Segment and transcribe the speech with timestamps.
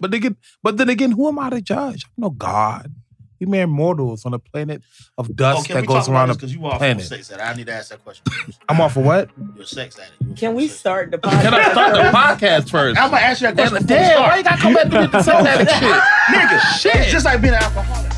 [0.00, 2.04] But again, but then again, who am I to judge?
[2.16, 2.92] I'm no God.
[3.40, 4.82] We mere mortals on a planet
[5.18, 6.36] of Oh, dust can that goes around this?
[6.36, 7.04] the Because you are planet.
[7.04, 7.46] sex addict.
[7.48, 8.24] I need to ask that question.
[8.68, 9.28] I'm off of what?
[9.56, 10.14] You're sex addict.
[10.22, 11.42] You a Can we start the podcast?
[11.42, 12.98] Can I start the podcast first?
[12.98, 13.86] I'm gonna ask you that question.
[13.86, 15.80] Damn, why you gotta come back to me with the sex addict shit?
[15.82, 16.94] Nigga, Shit.
[16.96, 18.12] It's just like being an alcoholic.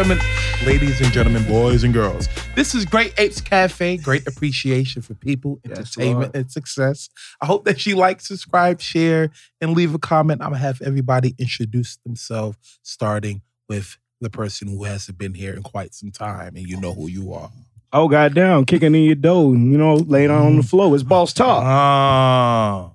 [0.00, 0.24] Gentlemen,
[0.64, 3.98] ladies and gentlemen, boys and girls, this is Great Apes Cafe.
[3.98, 7.10] Great appreciation for people, entertainment, and success.
[7.42, 10.40] I hope that you like, subscribe, share, and leave a comment.
[10.40, 15.62] I'm gonna have everybody introduce themselves, starting with the person who hasn't been here in
[15.62, 17.50] quite some time, and you know who you are.
[17.92, 20.94] Oh goddamn, kicking in your dough, you know, laying on the floor.
[20.94, 21.62] It's boss talk.
[21.62, 22.90] Ah,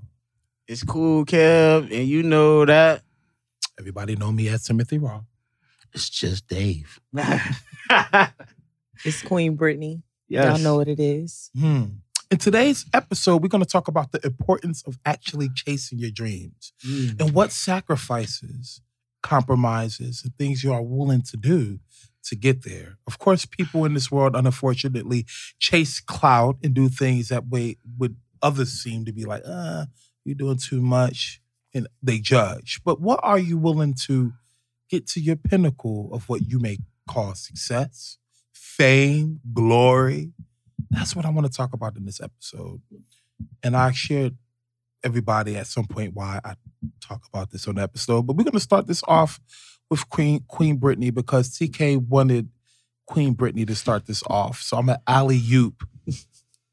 [0.68, 3.04] It's cool, Kev, and you know that.
[3.78, 5.22] everybody know me as Timothy Raw.
[5.96, 7.00] It's just Dave.
[9.04, 10.02] It's Queen Brittany.
[10.28, 10.46] yes.
[10.46, 11.52] Y'all know what it is.
[11.58, 11.84] Hmm.
[12.32, 16.74] In today's episode, we're going to talk about the importance of actually chasing your dreams
[16.84, 18.82] and what sacrifices,
[19.22, 21.80] compromises, and things you are willing to do
[22.24, 22.98] to get there.
[23.06, 25.26] Of course, people in this world, unfortunately,
[25.60, 29.86] chase clout and do things that way would others seem to be like, uh,
[30.24, 31.42] you're doing too much,
[31.76, 32.82] and they judge.
[32.84, 34.34] But what are you willing to
[34.90, 36.78] get to your pinnacle of what you may
[37.10, 38.18] call success,
[38.54, 40.32] fame, glory?
[40.90, 42.82] That's what I want to talk about in this episode.
[43.64, 44.38] And I shared
[45.04, 46.56] everybody at some point why I
[47.00, 48.24] talk about this on the episode.
[48.24, 49.40] But we're gonna start this off
[49.90, 52.50] with Queen Queen Brittany because TK wanted
[53.06, 54.62] Queen Brittany to start this off.
[54.62, 55.88] So I'm an alley oop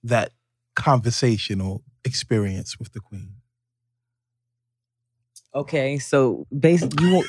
[0.02, 0.32] that
[0.74, 3.34] conversational experience with the Queen.
[5.54, 7.24] Okay, so basically, you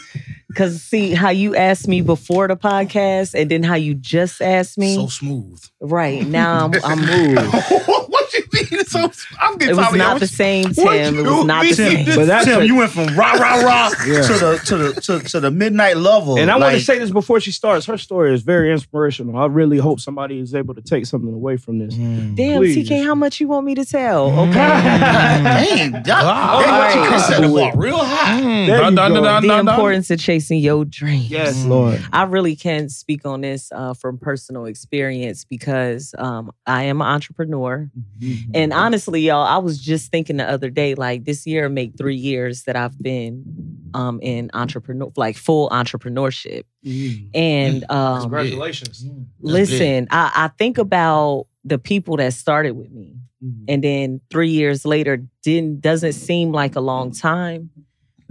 [0.48, 4.78] because see how you asked me before the podcast, and then how you just asked
[4.78, 4.96] me.
[4.96, 5.62] So smooth.
[5.82, 7.40] right now, I'm, I'm moved.
[8.50, 8.86] what you mean?
[8.86, 10.20] So I'm getting It was tired of not y'all.
[10.20, 11.16] the same, what Tim.
[11.20, 11.74] It you was not the mean?
[11.76, 12.06] same.
[12.16, 14.22] But that's Tim, a- you went from rah rah rah Yeah.
[14.22, 16.38] to the to the to, to, to the midnight level.
[16.38, 17.86] And I want to Like, say this before she starts.
[17.86, 19.38] Her story is very inspirational.
[19.38, 21.96] I really hope somebody is able to take something away from this.
[21.96, 22.36] Mm.
[22.36, 22.90] Damn, Please.
[22.90, 24.28] TK, how much you want me to tell?
[24.42, 24.54] Okay.
[24.54, 26.60] Dang, y'all, Wow.
[26.60, 27.22] they All you right.
[27.22, 28.42] set the bar real high.
[28.42, 28.68] Mm.
[28.68, 28.96] There you go.
[28.96, 29.68] dun, dun, the dun, dun.
[29.68, 31.30] importance of chasing your dreams.
[31.30, 32.02] Yes, Lord.
[32.12, 37.08] I really can speak on this uh, from personal experience because um, I am an
[37.08, 37.90] entrepreneur.
[38.54, 42.16] And honestly, y'all, I was just thinking the other day, like this year make three
[42.16, 46.64] years that I've been um, in entrepreneur, like full entrepreneurship.
[47.34, 49.06] And um, Congratulations.
[49.42, 53.16] listen, I, I think about the people that started with me,
[53.68, 57.70] and then three years later didn't doesn't seem like a long time,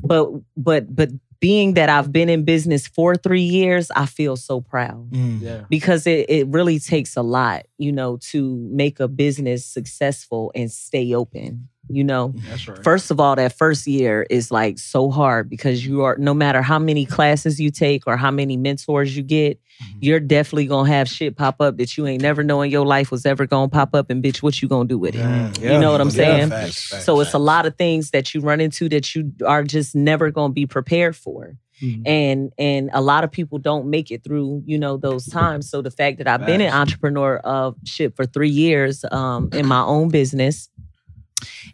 [0.02, 1.10] but but but
[1.42, 5.42] being that I've been in business for three years, I feel so proud Mm.
[5.42, 5.64] Yeah.
[5.68, 10.70] because it, it really takes a lot, you know, to make a business successful and
[10.72, 11.68] stay open.
[11.88, 12.82] You know, That's right.
[12.84, 16.62] first of all, that first year is like so hard because you are no matter
[16.62, 19.96] how many classes you take or how many mentors you get, Mhm.
[20.00, 23.10] you're definitely gonna have shit pop up that you ain't never know in your life
[23.10, 24.10] was ever gonna pop up.
[24.10, 25.24] And bitch, what you gonna do with it?
[25.24, 25.60] Mm.
[25.60, 26.50] You know what I'm Yeah, saying?
[26.50, 29.64] facts, facts, So it's a lot of things that you run into that you are
[29.64, 32.02] just never gonna be prepared for Mhm.
[32.06, 35.82] and and a lot of people don't make it through you know those times so
[35.82, 39.80] the fact that i've been an entrepreneur of shit for three years um in my
[39.82, 40.68] own business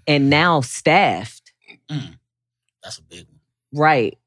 [0.08, 1.52] and now staffed
[2.82, 3.80] That's a big one.
[3.80, 4.19] right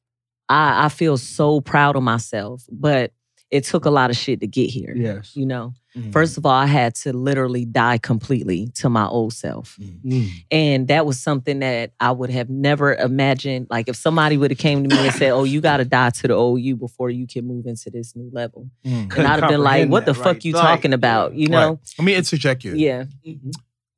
[0.50, 3.12] i i feel so proud of myself but
[3.50, 5.36] it took a lot of shit to get here Yes.
[5.36, 6.14] you know Mm.
[6.14, 9.76] first of all i had to literally die completely to my old self
[10.06, 10.30] Mm.
[10.50, 13.68] and that was something that I would have never imagined.
[13.70, 16.10] Like if somebody would have came to me and said, "Oh, you got to die
[16.12, 19.16] to the old you before you can move into this new level," Mm.
[19.18, 20.46] and I'd have been like, "What the that, fuck right.
[20.46, 21.70] you Like, talking about?" You know?
[21.72, 21.78] Right.
[22.00, 22.74] Let me interject you.
[22.76, 23.04] Yeah.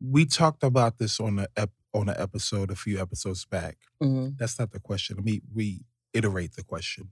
[0.06, 3.78] We talked about this on the ep- on an episode a few episodes back.
[4.02, 4.38] Mhm.
[4.38, 5.16] That's not the question.
[5.18, 7.08] Let me reiterate the question.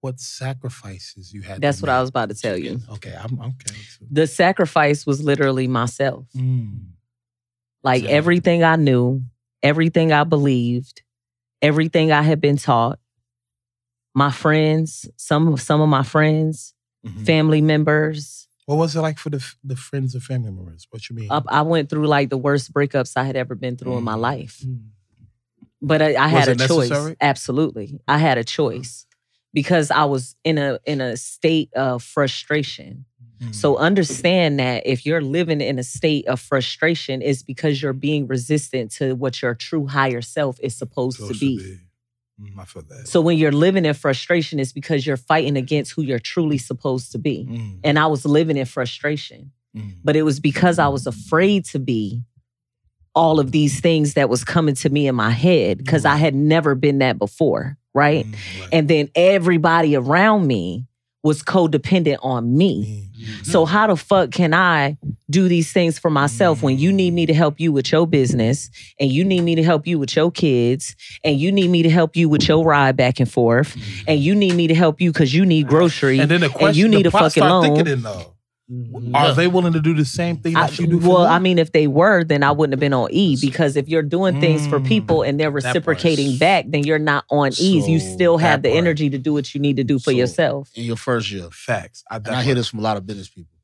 [0.00, 1.60] What sacrifices you had?
[1.60, 2.80] That's what I was about to tell you.
[2.90, 3.76] Okay, I'm okay.
[4.10, 6.26] The sacrifice was literally myself.
[6.34, 6.92] Mm.
[7.82, 9.22] Like everything I knew,
[9.62, 11.02] everything I believed,
[11.60, 12.98] everything I had been taught.
[14.14, 16.74] My friends, some some of my friends,
[17.06, 17.24] Mhm.
[17.26, 18.46] family members.
[18.70, 20.86] What was it like for the the friends and family members?
[20.90, 21.26] What you mean?
[21.28, 24.14] Up, I went through like the worst breakups I had ever been through in my
[24.14, 24.20] Mm.
[24.20, 24.64] life.
[25.82, 26.90] But I, I had a it choice.
[26.90, 27.16] necessary?
[27.20, 28.00] Absolutely.
[28.06, 29.06] I had a choice.
[29.52, 33.06] because I was in a in a state of frustration.
[33.42, 33.52] Mm.
[33.52, 38.28] So understand that if you're living in a state of frustration, it's because you're being
[38.28, 41.78] resistant to what your true higher self is supposed to Supposed be.
[42.40, 43.06] Mm, I feel that.
[43.08, 47.12] So when you're living in frustration, it's because you're fighting against who you're truly supposed
[47.12, 47.46] to be.
[47.48, 49.94] Mm, And I was living in frustration, mm.
[50.02, 52.22] but it was because I was afraid to be
[53.14, 56.34] all of these things that was coming to me in my head because I had
[56.34, 58.24] never been that before, right?
[58.24, 58.68] Mm, right.
[58.72, 60.86] And then everybody around me
[61.22, 63.10] was codependent on me.
[63.20, 64.96] Mm, So how the fuck can I
[65.28, 68.70] do these things for myself when you need me to help you with your business
[68.98, 71.90] and you need me to help you with your kids and you need me to
[71.90, 73.76] help you with your ride back and forth
[74.08, 76.22] and you need me to help you because you need grocery Mm.
[76.22, 78.34] And then the question, you need the a fucking loan.
[78.70, 79.16] Thinking, Mhm.
[79.16, 81.00] are they willing to do the same thing I- that you do?
[81.00, 81.32] For well, them?
[81.32, 84.02] I mean, if they were, then I wouldn't have been on E because if you're
[84.02, 87.88] doing things for Mm, people and they're reciprocating back, then you're not on E's.
[87.88, 88.78] You still have the part.
[88.78, 90.70] energy to do what you need to do for So, yourself.
[90.74, 92.04] In your first year, facts.
[92.10, 93.56] I, and I hear this from a lot of business people.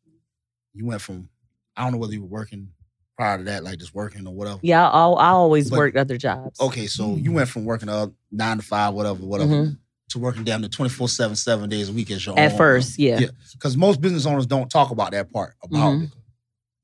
[0.75, 1.29] You went from
[1.79, 2.69] I don't know whether you were working
[3.19, 4.59] prior to that, like just working or whatever.
[4.62, 6.59] Yeah, I, I always But- worked other jobs.
[6.61, 9.79] Okay, so you went from working up nine to five, whatever, whatever, Mhm.
[10.11, 12.58] To working down to 24 7, seven days a week as your At own.
[12.58, 13.19] first, yeah.
[13.19, 13.29] Yeah.
[13.53, 15.55] Because most business owners don't talk about that part.
[15.64, 16.12] About Mhm.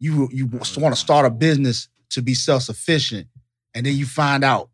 [0.01, 3.29] you you want to start a business to be self-sufficient,
[3.75, 4.71] and then you find out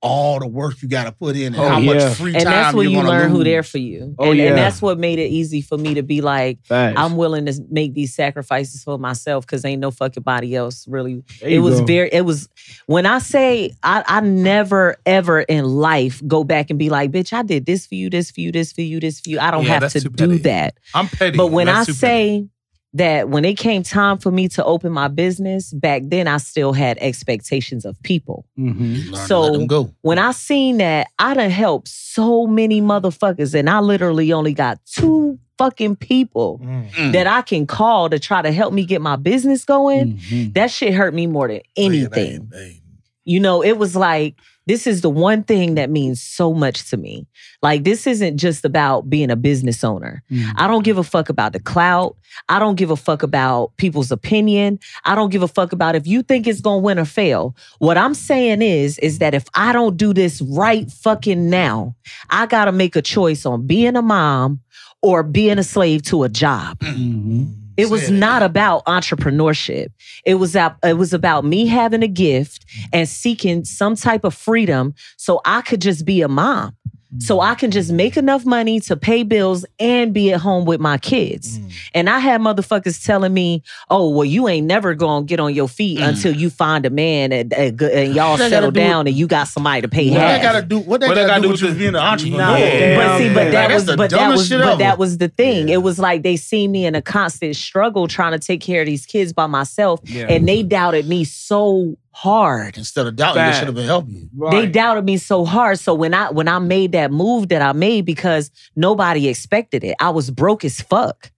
[0.00, 1.94] all the work you got to put in and Oh, how yeah.
[1.94, 3.44] much free and time that's when you're you gonna learn who lose.
[3.44, 4.14] there for you.
[4.18, 4.44] Oh, and, yeah.
[4.50, 6.94] and that's what made it easy for me to be like, Facts.
[7.00, 11.24] I'm willing to make these sacrifices for myself because ain't no fucking body else really.
[11.40, 11.86] There It was go.
[11.86, 12.10] very.
[12.12, 12.48] It was
[12.86, 17.32] when I say I, I never ever in life go back and be like, bitch,
[17.32, 19.40] I did this for you, this for you, this for you, this for you.
[19.40, 20.38] I don't Yeah, have to do petty.
[20.38, 20.74] that.
[20.94, 21.36] I'm petty.
[21.36, 22.50] But when I say, petty.
[22.92, 26.38] Say that when it came time for me to open my business, back then I
[26.38, 28.44] still had expectations of people.
[28.58, 28.78] Mhm.
[29.04, 29.90] You learn to let So- go.
[30.02, 34.78] When I seen that, I done helped so many motherfuckers, and I literally only got
[34.86, 37.12] two fucking people Mm.
[37.12, 40.12] That I can call to try to help me get my business going.
[40.18, 40.54] Mhm.
[40.54, 42.10] That shit hurt me more than Yeah, anything.
[42.10, 42.80] they ain't- they ain't-
[43.28, 44.34] You know, it was like,
[44.66, 47.26] this is the one thing that means so much to me.
[47.62, 50.22] Like, this isn't just about being a business owner.
[50.30, 50.52] Mhm.
[50.56, 52.16] I don't give a fuck about the clout.
[52.48, 54.78] I don't give a fuck about people's opinion.
[55.04, 57.54] I don't give a fuck about if you think it's gonna win or fail.
[57.78, 61.94] What I'm saying is, is that if I don't do this right fucking now,
[62.30, 64.60] I gotta make a choice on being a mom
[65.02, 66.78] or being a slave to a job.
[66.80, 67.48] Mhm.
[67.78, 69.88] It was not about entrepreneurship.
[70.24, 74.34] It was out, it was about me having a gift and seeking some type of
[74.34, 76.76] freedom so I could just be a mom.
[77.16, 80.78] So I can just make enough money to pay bills and be at home with
[80.78, 81.58] my kids.
[81.58, 81.72] Mm.
[81.94, 85.68] And I had motherfuckers telling me, "Oh, well, you ain't never gonna get on your
[85.68, 86.08] feet Mm.
[86.08, 89.06] until you find a man and, and, and y'all What settle gotta do with- down
[89.06, 90.78] and you got somebody to pay What half." that got to do?
[90.80, 92.36] What that What that got gotta do with you being an entrepreneur?
[92.36, 94.78] Nah, But see, but that that's was, the but that dumbest was, shit but ever.
[94.78, 95.68] that was the thing.
[95.68, 95.74] Yeah.
[95.76, 98.86] It was like they see me in a constant struggle trying to take care of
[98.86, 100.26] these kids by myself, Yeah.
[100.28, 102.76] and they doubted me so hard.
[102.76, 104.50] Instead of doubting, they should have been helping you.
[104.50, 105.78] They doubted me so hard.
[105.78, 109.94] So when I when I made that move that I made because nobody expected it,
[110.00, 111.30] I was broke as fuck.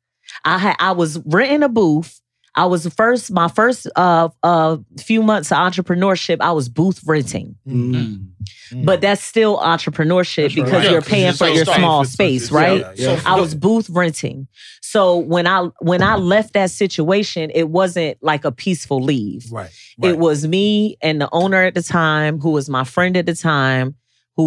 [0.45, 2.20] I had I was renting a booth.
[2.57, 6.39] I was first my first uh uh few months of entrepreneurship.
[6.41, 8.27] I was booth renting, Mhm.
[8.73, 8.85] Mm.
[8.85, 12.01] but that's still entrepreneurship That's because Yeah, you're 'cause paying you're for your starting small
[12.03, 12.81] It's- space, it's- right?
[12.97, 13.21] yeah, yeah.
[13.25, 14.49] I was booth renting.
[14.83, 19.47] So when I when I left that situation, it wasn't like a peaceful leave.
[19.51, 19.71] right.
[19.99, 20.11] right.
[20.11, 23.35] It was me and the owner at the time, who was my friend at the
[23.35, 23.95] time,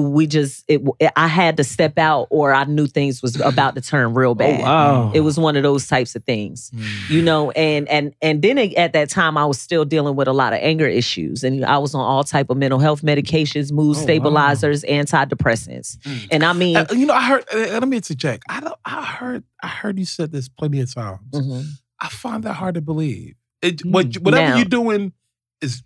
[0.01, 0.81] who we just it,
[1.15, 4.35] I had to step out, or I knew things was about to turn real Oh,
[4.35, 4.61] bad.
[4.61, 5.11] wow.
[5.13, 7.09] It was one of those types of things, Mm.
[7.09, 7.51] you know.
[7.51, 10.53] And and and then it- at that time, I was still dealing with a lot
[10.53, 13.99] of anger issues, and I was on all type of mental health medications, mood Oh,
[13.99, 14.03] wow.
[14.03, 16.27] stabilizers, antidepressants, Mm.
[16.31, 16.77] and I mean.
[16.77, 17.43] Uh, you know, I heard.
[17.53, 18.43] Uh, let me interject.
[18.49, 19.43] I don't, I heard.
[19.61, 21.19] I heard you said this plenty of times.
[21.33, 21.65] mhm.
[22.01, 23.35] I find that hard to believe.
[23.61, 23.91] It, Hmm.
[23.91, 25.13] what, whatever Now- you're doing
[25.61, 25.83] is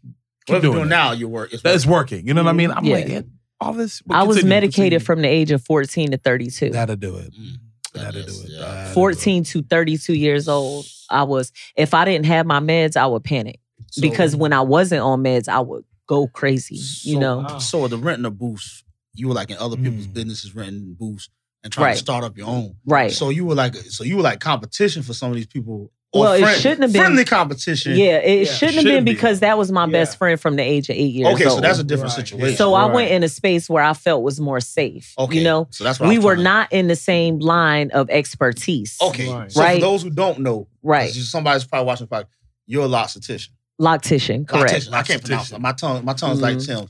[0.48, 0.90] keep Whatever you're doing it.
[0.90, 2.26] now, your work is That's working.
[2.28, 2.72] You know what I mean?
[2.72, 2.96] I'm Yeah.
[2.96, 3.22] like, yeah,
[3.60, 4.02] all this.
[4.10, 5.00] I was continue, medicated continue.
[5.00, 6.70] from the age of 14 to 32.
[6.70, 7.34] That'll do it.
[7.34, 7.56] Mm.
[7.94, 8.50] That'll do it.
[8.50, 8.60] yeah.
[8.60, 8.94] That'll do it.
[8.94, 13.24] 14 to 32 years old, I was, if I didn't have my meds, I would
[13.24, 13.60] panic
[13.92, 17.40] So- because when I wasn't on meds, I would go crazy, you know?
[17.40, 17.58] Wow.
[17.60, 18.84] So the renting a booth,
[19.14, 20.14] you were like in other people's Mm.
[20.14, 21.30] businesses renting booths
[21.64, 21.94] and trying Right.
[21.94, 22.76] to start up your own.
[22.86, 23.12] Right.
[23.12, 25.92] So you were like, so you were like competition for some of these people.
[26.18, 27.96] Or Well, it shouldn't have been- friendly competition.
[27.98, 29.14] yeah, it Yeah, shouldn't have shouldn't been be.
[29.14, 29.92] because that was my Yeah.
[29.92, 32.26] best friend from the age of eight years Okay, so that's a different Right.
[32.28, 32.58] situation.
[32.58, 35.14] So I went in a space where I felt was more safe.
[35.18, 37.92] okay, You know, so that's what I we were trying not in the same line
[37.92, 38.98] of expertise.
[39.02, 39.52] Okay, Right.
[39.52, 39.76] so Right.
[39.76, 42.26] for those who don't know, right, somebody's probably watching the podcast.
[42.66, 43.50] You're a loctician.
[43.82, 44.74] Loctician, correct.
[44.74, 44.94] Loctician.
[44.94, 45.60] I can't pronounce it.
[45.62, 46.66] My tongue, my tongue's like Mhm.
[46.66, 46.88] Tim.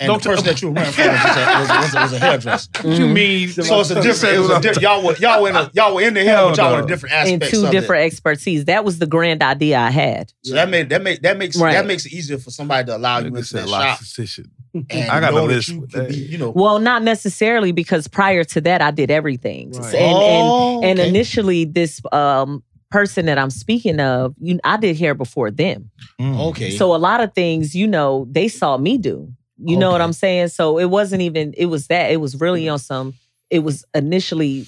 [0.00, 2.12] And Don't the person that you were running for was, a, was, was, a, was
[2.14, 2.70] a hairdresser.
[2.82, 3.48] What you mean?
[3.50, 4.34] So it's a different.
[4.36, 6.36] It was a di- y'all were y'all were in a, y'all were in the hair,
[6.38, 6.82] but y'all were no.
[6.82, 7.50] in different in aspects.
[7.50, 8.06] two of different It.
[8.06, 8.64] expertise.
[8.64, 10.32] That was the grand idea I had.
[10.42, 11.72] So that made that make that makes Right.
[11.74, 13.98] that makes it easier for somebody to allow you Nigga into that shop.
[13.98, 14.50] decision.
[14.74, 16.50] And I got a list You, with could be, you know.
[16.50, 19.70] Well, not necessarily because prior to that I did everything.
[19.72, 19.94] Right.
[19.94, 21.08] And, and oh, and okay.
[21.08, 25.90] initially this um person that I'm speaking of, you I did hair before them.
[26.20, 26.38] Mm.
[26.50, 26.70] okay.
[26.70, 29.32] So a lot of things, you know, they saw me do.
[29.64, 30.48] You know what I'm saying?
[30.48, 32.10] So it wasn't even it was that.
[32.10, 32.72] It was really mm-hmm.
[32.72, 33.14] on some
[33.50, 34.66] it was initially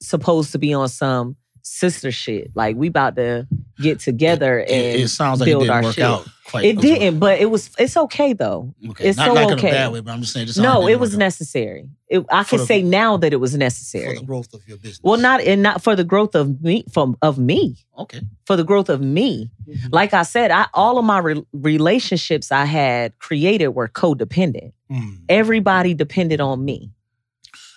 [0.00, 2.50] supposed to be on some sister shit.
[2.54, 3.46] Like we about to
[3.80, 6.04] get together it, and it sounds like it build didn't our work shit.
[6.04, 6.64] out quite.
[6.64, 8.74] It as didn't, but it was it's okay though.
[8.90, 9.08] Okay.
[9.08, 9.68] it's not so like okay.
[9.68, 10.46] in a bad way, but I'm just saying.
[10.46, 11.88] Just No, it was didn't work out necessary.
[12.08, 14.66] It, I For can the- say now that it was necessary for the growth of
[14.66, 15.00] your business.
[15.02, 17.76] Well, not and not for the growth of me from of me.
[17.98, 18.20] okay.
[18.46, 19.50] For the growth of me.
[19.90, 24.72] Like I said, I all of my re- relationships I had created were codependent.
[24.90, 25.18] Mm.
[25.28, 26.90] Everybody depended on me.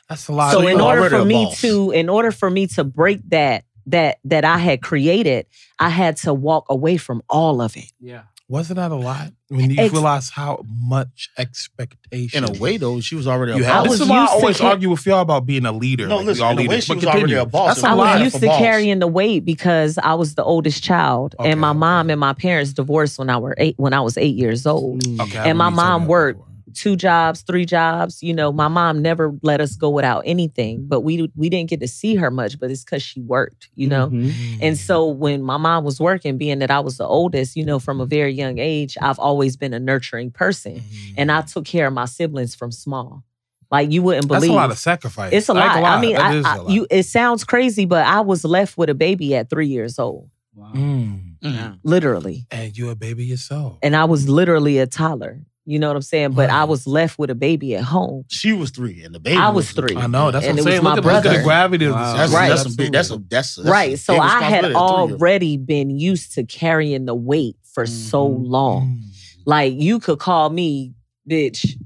[0.09, 0.51] That's a lot.
[0.51, 1.61] so of in order for me boss.
[1.61, 5.45] to in order for me to break that that that I had created,
[5.79, 7.91] I had to walk away from all of it.
[7.99, 8.23] Yeah.
[8.49, 12.43] wasn't that a lot when you Ex- realize how much expectation?
[12.43, 13.71] In a way, though, she was already a you boss.
[13.71, 15.65] I This was is why I used to always ca- argue with y'all about being
[15.65, 16.07] a leader.
[16.07, 17.67] No, Like, listen, we all in a way, she but was already a boss.
[17.75, 18.13] That's It a I was lot.
[18.15, 18.57] was used to boss.
[18.59, 21.79] carrying the weight because I was the oldest child, Okay, and my okay.
[21.79, 23.75] mom and my parents divorced when I were eight.
[23.77, 25.21] When I was eight years old, Mm.
[25.21, 26.39] Okay, And my remember you told mom worked.
[26.39, 26.52] before.
[26.73, 28.21] Two jobs, three jobs.
[28.23, 31.79] You know, my mom never let us go without anything, but we we didn't get
[31.81, 32.59] to see her much.
[32.59, 33.69] But it's because she worked.
[33.75, 34.07] You know.
[34.07, 34.59] Mhm.
[34.61, 37.79] And so when my mom was working, being that I was the oldest, you know,
[37.79, 40.75] from a very young age, I've always been a nurturing person.
[40.77, 41.13] Mhm.
[41.17, 43.23] And I took care of my siblings from small.
[43.71, 44.41] Like you wouldn't believe.
[44.41, 45.33] that's a lot of sacrifice.
[45.33, 45.73] it's a, ain't lot.
[45.75, 46.69] gonna I mean, that I, is a I- lot.
[46.69, 50.29] you it sounds crazy, but I was left with a baby at three years old,
[50.55, 50.71] Wow.
[50.75, 51.19] Mm.
[51.43, 51.79] Mm.
[51.83, 52.45] literally.
[52.51, 53.79] and you're a baby yourself.
[53.81, 55.41] And I was literally a toddler.
[55.65, 56.31] You know what I'm saying?
[56.33, 58.25] But I was left with a baby at home.
[58.27, 59.37] She was three, and the baby.
[59.37, 59.95] I was three.
[59.95, 60.29] I know.
[60.29, 60.83] That's And what I'm it was saying.
[60.83, 61.37] my Look at, look at brother.
[61.37, 62.11] the gravity of Wow.
[62.11, 62.17] this.
[62.19, 62.49] That's, Right.
[62.49, 62.91] that's a big.
[62.91, 63.93] That's a that's, that's right.
[63.93, 65.11] A So I had responsibility, a three-year-old.
[65.21, 68.47] already been used to carrying the weight for so Mhm.
[68.49, 68.99] long.
[69.01, 69.09] Mm.
[69.45, 70.93] Like you could call me,
[71.29, 71.77] bitch,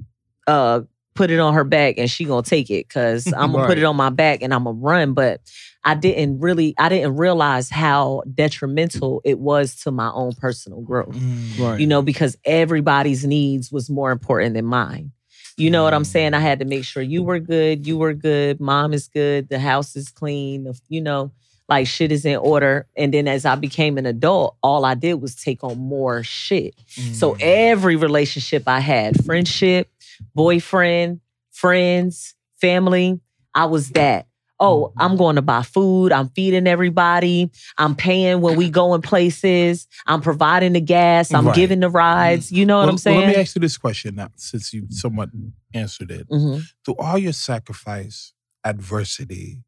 [0.48, 0.82] uh,
[1.18, 3.84] put it on her back and she gonna take it because I'm gonna put it
[3.84, 5.14] on my back and I'm gonna run.
[5.14, 5.42] But
[5.84, 11.16] I didn't really, I didn't realize how detrimental it was to my own personal growth.
[11.16, 11.58] Mm.
[11.60, 11.80] Right.
[11.80, 15.12] You know, because everybody's needs was more important than mine.
[15.58, 16.08] You know what I'm Mm.
[16.08, 16.34] saying?
[16.36, 19.60] I had to make sure you were good, you were good, mom is good, the
[19.60, 21.32] house is clean, you know,
[21.70, 22.86] like shit is in order.
[22.96, 26.76] And then as I became an adult, all I did was take on more shit.
[27.14, 27.38] So Mm.
[27.42, 29.90] every relationship I had, friendship,
[30.36, 31.22] boyfriend,
[31.52, 33.20] friends, family,
[33.54, 34.28] I was that.
[34.60, 35.02] Oh, Mm-hmm.
[35.02, 36.12] I'm going to buy food.
[36.12, 37.52] I'm feeding everybody.
[37.78, 39.88] I'm paying when we go in places.
[40.08, 41.32] I'm providing the gas.
[41.32, 41.56] I'm Right.
[41.56, 42.52] giving the rides.
[42.52, 43.20] You know what Well- I'm well, saying?
[43.20, 45.30] let me ask you this question now, since you somewhat
[45.76, 46.28] answered it.
[46.30, 46.64] Mhm.
[46.84, 48.34] Through all your sacrifice,
[48.64, 49.64] adversity,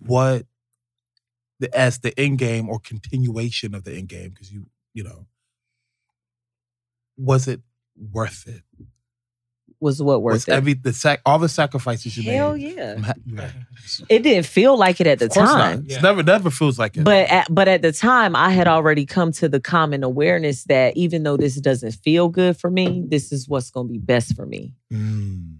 [0.00, 0.46] what
[1.60, 5.26] the as the end game or continuation of the end game, because you, you know,
[7.16, 7.60] was it
[7.96, 8.62] worth it?
[9.80, 10.52] Was what worth was it?
[10.54, 12.74] every the sac all the sacrifices you Hell made?
[12.76, 12.96] yeah.
[12.98, 13.50] Ha- right.
[14.08, 15.82] It didn't feel like it at the Of time.
[15.82, 15.90] not.
[15.90, 17.04] It's never never feels like it.
[17.04, 20.96] But at, but at the time, I had already come to the common awareness that
[20.96, 24.34] even though this doesn't feel good for me, this is what's going to be best
[24.34, 24.74] for me.
[24.92, 25.57] Mm.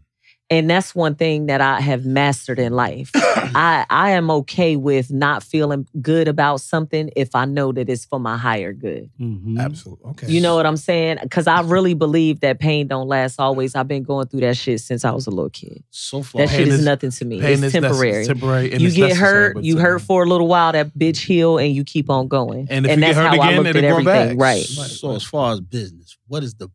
[0.50, 3.10] And that's one thing that I have mastered in life.
[3.14, 8.06] I I am okay with not feeling good about something if I know that it's
[8.06, 9.10] for my higher good.
[9.20, 9.58] Mhm.
[9.60, 10.10] Absolutely.
[10.12, 10.26] Okay.
[10.28, 11.18] You know what I'm saying?
[11.22, 13.74] Because I really believe that pain don't last always.
[13.74, 15.84] I've been going through that shit since I was a little kid.
[15.90, 17.40] So far, That Pain shit is, is- nothing to me.
[17.42, 18.24] pain It's is temporary.
[18.24, 18.72] temporary.
[18.72, 19.92] and you it's get hurt, you temporary.
[19.92, 22.68] hurt for a little while, that bitch heal, and you keep on going.
[22.70, 24.38] And if you get that's hurt how I again, looked it'll at everything.
[24.38, 24.42] back.
[24.42, 24.64] Right.
[24.64, 26.68] So as far as business, what is the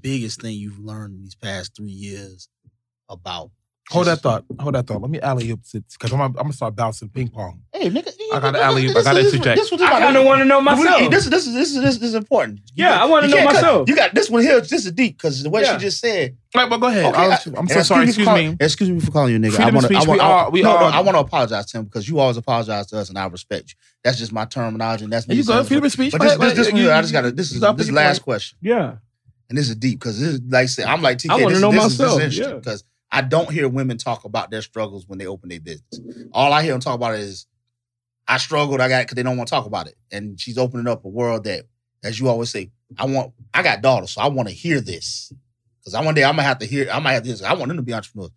[0.00, 2.48] biggest thing you've learned in these past three years
[3.08, 3.50] about?
[3.90, 4.44] Hold that thought.
[4.60, 5.02] Hold that thought.
[5.02, 7.60] Let me alley oop because I'm, I'm gonna start bouncing ping pong.
[7.74, 8.96] Hey, nigga, I gotta alley-oop.
[8.96, 9.60] I gotta this- interject.
[9.60, 11.10] This, was I kind of want to know myself.
[11.10, 12.60] This, this, is- this, is- this, is important.
[12.74, 13.88] You Yeah, got- I wanna know myself.
[13.88, 14.60] You got this one here.
[14.60, 15.72] This is deep because what Yeah.
[15.76, 16.36] she just said.
[16.54, 17.04] Right, but go ahead.
[17.06, 18.04] Okay, I'll I- let you- I'm so sorry.
[18.04, 18.56] for Excuse call- me.
[18.60, 19.56] Excuse me for calling you a nigga.
[19.56, 21.20] Freedom I wanna, speech, I wanna, we I, are- we no, no, I want to
[21.20, 23.74] apologize to him because you always apologize to us, and I respect you.
[24.04, 25.34] That's just my terminology, and that's me.
[25.34, 25.62] You go.
[25.64, 26.12] Freedom of speech.
[26.12, 26.86] But this, this, this one.
[26.86, 27.32] I just got to.
[27.32, 28.94] This is this last question, Yeah.
[29.50, 31.30] and this is deep because this like I said, I'm like TK.
[31.30, 32.54] I wanna know this is- this is myself, yeah.
[32.54, 36.00] because I don't hear women talk about their struggles when they open their business.
[36.32, 37.46] All I hear them talk about is
[38.26, 38.80] I struggled.
[38.80, 41.08] I got because they don't want to talk about it, and she's opening up a
[41.08, 41.64] world that,
[42.02, 43.32] as you always say, I want.
[43.52, 45.32] I got daughters, so I want to hear this
[45.80, 46.88] because I one day I'm gonna have to hear.
[46.90, 47.34] I might have to.
[47.34, 48.30] Hear, I want them to be entrepreneurs.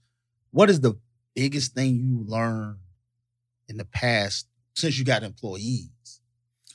[0.52, 0.96] What is the
[1.36, 2.78] biggest thing you learned
[3.70, 5.90] in the past since you got employees?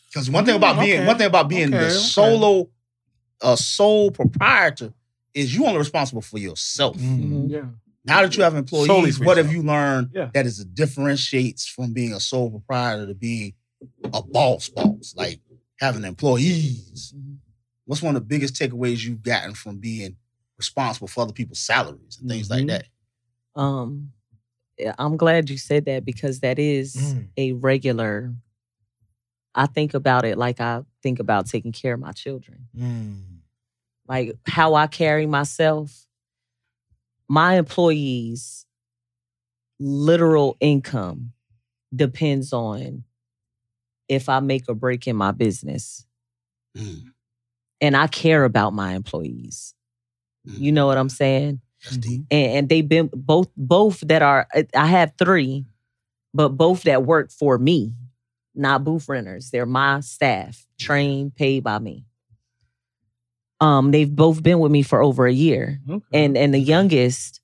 [0.08, 1.06] Because one thing about Mm, being okay.
[1.06, 1.94] one thing about being Okay, the okay.
[1.94, 2.70] solo,
[3.42, 4.94] uh, sole proprietor
[5.34, 6.96] is you only responsible for yourself.
[6.96, 7.50] Mm.
[7.50, 7.66] Yeah.
[8.04, 10.30] Now that you have employees, for what have you learned Yeah.
[10.34, 13.54] that is a differentiates from being a sole proprietor to being
[14.12, 15.40] a boss boss, like
[15.78, 17.12] having employees?
[17.16, 17.38] Mhm.
[17.84, 20.16] What's one of the biggest takeaways you've gotten from being
[20.56, 22.68] responsible for other people's salaries and things like Mhm.
[22.68, 22.86] that?
[23.60, 24.12] Um,
[24.98, 27.28] I'm glad you said that because that is Mm.
[27.36, 28.34] a regular.
[29.54, 32.68] I think about it like I think about taking care of my children.
[32.74, 33.40] Mm.
[34.08, 36.06] Like how I carry myself.
[37.30, 38.66] My employees'
[39.78, 41.32] literal income
[41.94, 43.04] depends on
[44.08, 46.04] if I make or break in my business.
[46.76, 47.12] Mm,
[47.80, 49.74] And I care about my employees.
[50.44, 50.58] mm.
[50.58, 51.60] You know what I'm saying?
[51.84, 52.22] That's deep.
[52.32, 55.66] and, and they've been both both that are I have three,
[56.34, 57.94] but both that work for me,
[58.56, 59.50] not booth renters.
[59.52, 62.06] They're my staff, trained, paid by me.
[63.60, 66.04] Um, they've both been with me for over a year, Okay.
[66.24, 67.40] and and the youngest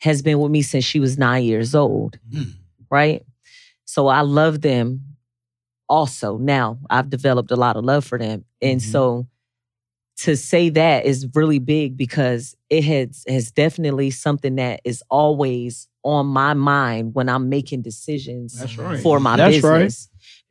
[0.00, 2.18] has been with me since she was nine years old.
[2.30, 2.52] Mm.
[2.90, 3.22] Right,
[3.84, 5.02] so I love them.
[5.88, 8.84] Also, now I've developed a lot of love for them, and Mhm.
[8.84, 9.26] so
[10.18, 15.88] to say that is really big because it has has definitely something that is always
[16.04, 19.00] on my mind when I'm making decisions right.
[19.02, 19.92] for my That's right.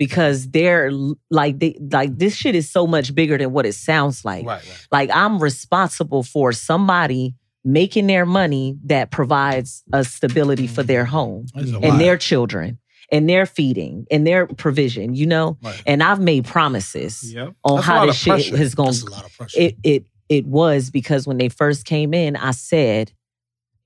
[0.01, 0.89] Because they're
[1.29, 4.47] like they like this shit is so much bigger than what it sounds like.
[4.47, 4.87] Right, right.
[4.91, 11.11] Like I'm responsible for somebody making their money that provides a stability for their mm-hmm.
[11.11, 11.99] home and lot.
[11.99, 12.79] their children
[13.11, 15.59] and their feeding and their provision, you know?
[15.61, 15.83] Right.
[15.85, 17.53] And I've made promises Yep.
[17.63, 18.57] on That's how this shit pressure.
[18.57, 19.59] is going That's a lot of pressure.
[19.61, 23.11] it it it was because when they first came in, I said,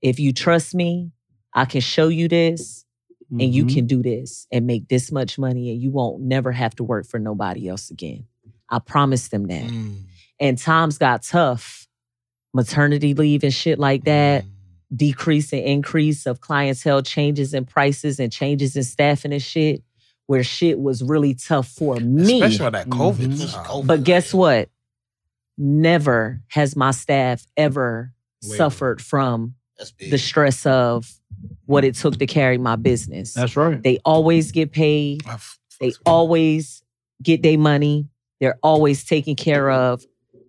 [0.00, 1.12] if you trust me,
[1.52, 2.85] I can show you this
[3.30, 3.74] and you Mhm.
[3.74, 7.06] can do this and make this much money and you won't never have to work
[7.06, 8.24] for nobody else again.
[8.70, 9.64] I promised them that.
[9.64, 10.02] Mm.
[10.40, 11.88] And times got tough.
[12.54, 14.48] Maternity leave and shit like that, Mm.
[14.96, 19.82] decrease and increase of clientele changes in prices and changes in staffing and shit,
[20.26, 22.42] where shit was really tough for me.
[22.42, 23.26] Especially on that COVID.
[23.32, 23.64] Mhm.
[23.66, 23.86] time.
[23.86, 24.68] But guess what?
[25.58, 28.12] Never has my staff ever
[28.44, 28.56] Wait.
[28.56, 29.54] suffered from
[29.98, 31.10] the stress of
[31.66, 33.34] what it took to carry my business.
[33.34, 33.82] That's right.
[33.82, 35.22] they always get paid.
[35.26, 35.42] I've-
[35.80, 36.82] They always
[37.22, 38.08] get their money.
[38.40, 40.02] They're always taken care of.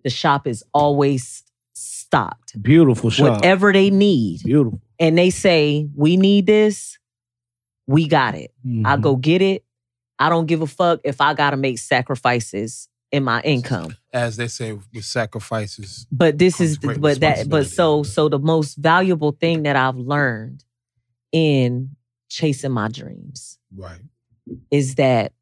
[0.04, 1.42] The shop is always
[1.74, 2.60] stocked.
[2.62, 3.36] Beautiful shop.
[3.36, 4.42] Whatever they need.
[4.44, 4.80] Beautiful.
[4.98, 6.98] And they say, we need this,
[7.86, 8.52] we got it.
[8.84, 9.00] I Mhm.
[9.00, 9.64] go get it.
[10.18, 13.94] I don't give a fuck if I got to make sacrifices in my income.
[14.12, 16.06] as they say, with sacrifices.
[16.10, 19.96] but this is Comes but that but so so the most valuable thing that i've
[19.96, 20.64] learned
[21.32, 21.96] in
[22.28, 24.00] chasing my dreams Right.
[24.70, 25.32] is that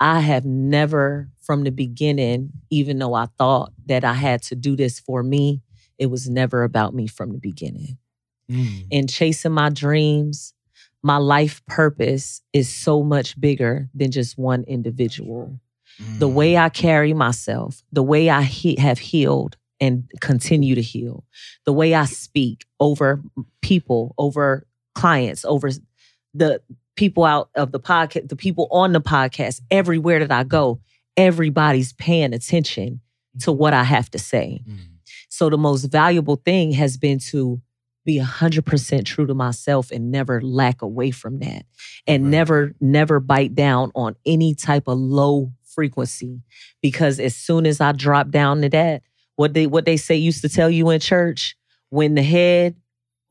[0.00, 4.74] i have never from the beginning even though i thought that i had to do
[4.76, 5.62] this for me
[5.98, 7.98] it was never about me from the beginning
[8.50, 8.86] Mm.
[8.90, 10.52] in chasing my dreams
[11.02, 15.60] my life purpose is so much bigger than just one individual
[16.18, 16.34] the Mm.
[16.34, 21.24] way I carry myself, the way I he- have healed and continue to heal,
[21.66, 23.22] the way I speak over
[23.60, 24.66] people, over
[25.02, 25.70] clients, over
[26.34, 26.60] the
[26.96, 30.80] people out of the podcast, the people on the podcast, everywhere that I go,
[31.16, 33.00] everybody's paying attention
[33.40, 34.62] to what I have to say.
[34.68, 34.78] Mm.
[35.28, 37.60] So the most valuable thing has been to
[38.04, 41.64] be 100% true to myself and never lack away from that
[42.06, 42.30] and Right.
[42.30, 46.40] never never bite down on any type of low frequency
[46.82, 49.02] because as soon as I drop down to that
[49.36, 51.56] what they what they say used to tell you in church
[51.90, 52.74] when the head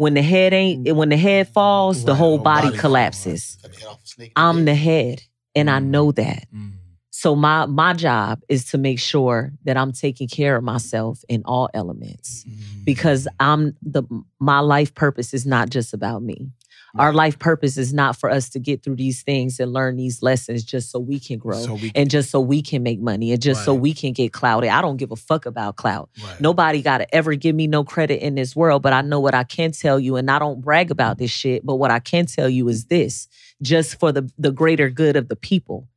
[0.02, 3.58] when the head ain't when the head falls the Right, whole whole body body collapses
[3.62, 4.32] the head off a.
[4.36, 5.22] I'm the head
[5.54, 5.86] and I Mm.
[5.94, 6.72] know that Mm.
[7.12, 11.44] so my my job is to make sure that I'm taking care of myself in
[11.46, 12.84] all elements Mm.
[12.86, 14.04] because I'm the
[14.40, 16.50] my life purpose is not just about me.
[16.98, 20.22] Our life purpose is not for us to get through these things and learn these
[20.22, 23.32] lessons just so we can grow So we and just so we can make money
[23.32, 24.70] and just so we can get clouded.
[24.70, 26.10] I don't give a fuck about clout.
[26.24, 26.42] right.
[26.42, 29.34] Nobody got to ever give me no credit in this world, but I know what
[29.34, 32.26] I can tell you and I don't brag about this shit, but what I can
[32.26, 33.28] tell you is this,
[33.62, 35.88] just for the the greater good of the people.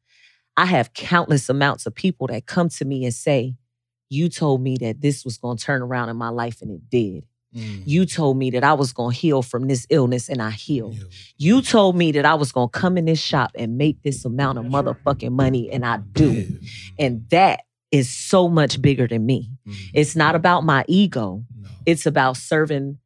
[0.56, 3.56] I have countless amounts of people that come to me and say,
[4.10, 6.88] "You told me that this was going to turn around in my life and it
[6.88, 7.24] did.
[7.54, 7.82] Mm.
[7.86, 10.96] You told me that I was going to heal from this illness and I healed.
[11.36, 14.24] You told me that I was going to come in this shop and make this
[14.24, 16.32] amount of motherfucking money and I do.
[16.32, 16.68] Yeah.
[16.98, 19.50] And that is so much bigger than me.
[19.66, 19.74] Mm.
[19.94, 21.44] It's not about my ego.
[21.56, 21.68] No.
[21.86, 22.98] It's about serving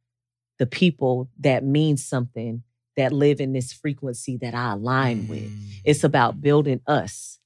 [0.57, 2.63] the people that mean something
[2.97, 5.49] that live in this frequency that I align with.
[5.49, 5.81] Mm.
[5.85, 7.38] It's about building us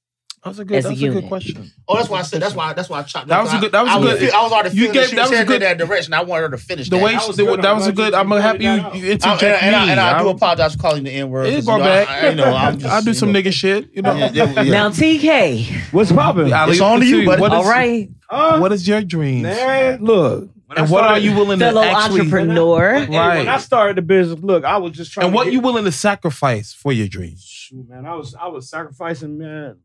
[0.44, 0.76] That was a good.
[0.76, 1.72] As a a good question.
[1.88, 2.42] Oh, that's why I said.
[2.42, 2.74] That's why.
[2.74, 3.28] That's why I chopped.
[3.28, 4.32] That was a good- that was I, a good- that was I a was, good-
[4.34, 6.12] I was already you gave- that that was was a good- that direction.
[6.12, 7.02] I wanted her to finish The that.
[7.02, 7.62] way That she, was that, good.
[7.62, 8.12] that was a good.
[8.12, 9.76] I'm gonna you you, pointed that I, and, and.
[9.76, 11.46] I, and I do apologize for calling the N word.
[11.46, 12.08] It go back.
[12.10, 13.40] I, you know, I'm just, I do some know.
[13.40, 13.88] nigga shit.
[13.94, 14.14] You know.
[14.14, 14.70] Yeah, yeah, yeah.
[14.70, 16.48] Now, TK, What's popping?
[16.48, 17.26] It's on to you, you.
[17.26, 17.40] buddy.
[17.40, 19.44] What all is- right, What is your dreams?
[19.44, 20.50] man, look.
[20.66, 22.20] when I And what are you willing to fellow actually?
[22.20, 22.94] entrepreneur.
[22.96, 23.60] Hey, when I Right.
[23.62, 25.26] started the business, look, I was just trying.
[25.26, 27.42] And what get- you willing to sacrifice for your dreams?
[27.44, 29.76] Shoot, man, I was I was sacrificing, man,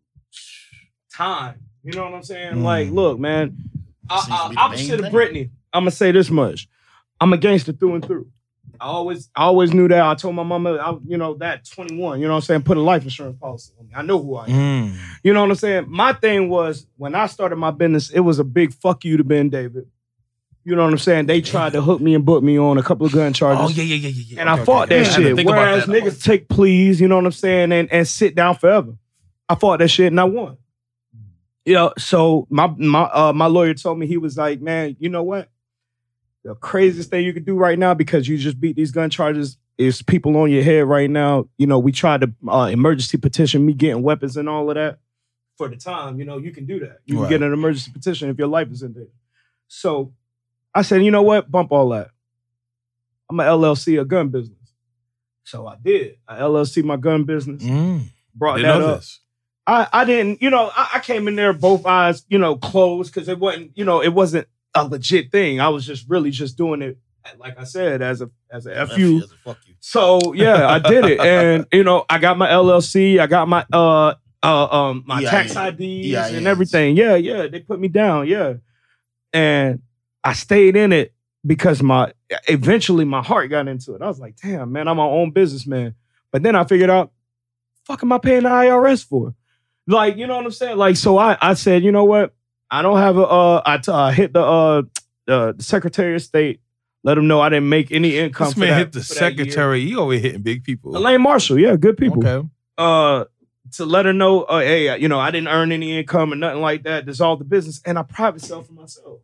[1.13, 1.55] time.
[1.83, 2.55] You know what I'm saying?
[2.55, 2.63] Mm.
[2.63, 3.57] Like, look, man,
[4.09, 5.11] I, Seems to I, opposite of thing.
[5.11, 6.67] Brittany, I'm gonna say this much:
[7.19, 8.27] I'm a gangster through and through.
[8.81, 10.01] I always, I always knew that.
[10.01, 12.21] I told my mama, I, you know, that 21.
[12.21, 12.61] You know what I'm saying?
[12.63, 13.91] Put a life insurance policy on me.
[13.93, 14.51] I know who I am.
[14.91, 14.97] Mm.
[15.21, 15.85] You know what I'm saying?
[15.89, 19.23] My thing was when I started my business, it was a big fuck you to
[19.25, 19.85] Ben David.
[20.63, 21.25] You know what I'm saying?
[21.25, 23.65] They tried to hook me and book me on a couple of gun charges.
[23.65, 24.23] Oh yeah, yeah, yeah, yeah.
[24.27, 24.39] yeah.
[24.41, 25.09] And Okay, I fought okay, that okay.
[25.09, 25.35] I had to shit.
[25.35, 26.03] think about Whereas that.
[26.03, 28.93] niggas take pleas, you know what I'm saying, and, and sit down forever.
[29.49, 30.57] I fought that shit and I won.
[31.65, 35.09] You know, so my my uh, my lawyer told me he was like, man, you
[35.09, 35.49] know what?
[36.43, 39.57] The craziest thing you could do right now because you just beat these gun charges
[39.77, 41.47] is people on your head right now.
[41.57, 44.99] You know, we tried to uh, emergency petition me getting weapons and all of that
[45.57, 46.17] for the time.
[46.17, 46.99] You know, you can do that.
[47.05, 49.12] You can get an emergency petition if your life is in danger.
[49.67, 50.13] So
[50.73, 51.51] I said, you know what?
[51.51, 52.09] Bump all that.
[53.29, 54.57] I'm a LLC, a gun business.
[55.43, 56.17] So I did.
[56.27, 57.63] I LLC my gun business.
[57.63, 58.03] Mm.
[58.33, 58.99] Brought that up.
[58.99, 59.19] this.
[59.69, 63.13] I, I didn't, you know, I, I came in there both eyes, you know, closed
[63.13, 65.62] because it wasn't, you know, it wasn't a legit thing.
[65.62, 66.97] I was just really just doing it,
[67.38, 69.21] like I said, as a as a fu.
[69.43, 69.75] Fuck you.
[69.79, 73.63] So yeah, I did it, and you know, I got my LLC, I got my
[73.71, 75.25] uh uh um my EIN.
[75.25, 76.97] tax IDs and everything.
[76.97, 78.27] Yeah, yeah, they put me down.
[78.27, 78.55] Yeah,
[79.34, 79.84] and
[80.23, 81.13] I stayed in it
[81.45, 82.12] because my
[82.47, 84.01] eventually my heart got into it.
[84.01, 85.93] I was like, damn, man, I'm my own businessman.
[86.32, 87.12] But then I figured out,
[87.86, 89.36] fuck, am I paying the IRS for?
[89.89, 90.78] Like, you know what I'm saying?
[90.78, 92.34] Like, so I I said, you know what?
[92.71, 94.82] I don't have a uh I t- uh, hit the uh
[95.25, 96.62] the Secretary of State.
[97.04, 98.47] Let them know I didn't make any income.
[98.49, 99.45] This man that- hit the for that year.
[99.45, 99.86] secretary.
[99.86, 100.95] He always hitting big people.
[100.95, 102.25] Elaine Marshall, yeah, good people.
[102.25, 102.47] Okay.
[102.78, 103.25] Uh,
[103.73, 106.62] to let her know, uh, hey, you know, I didn't earn any income or nothing
[106.62, 107.06] like that.
[107.06, 109.19] Dissolve the business, and I private sell for myself.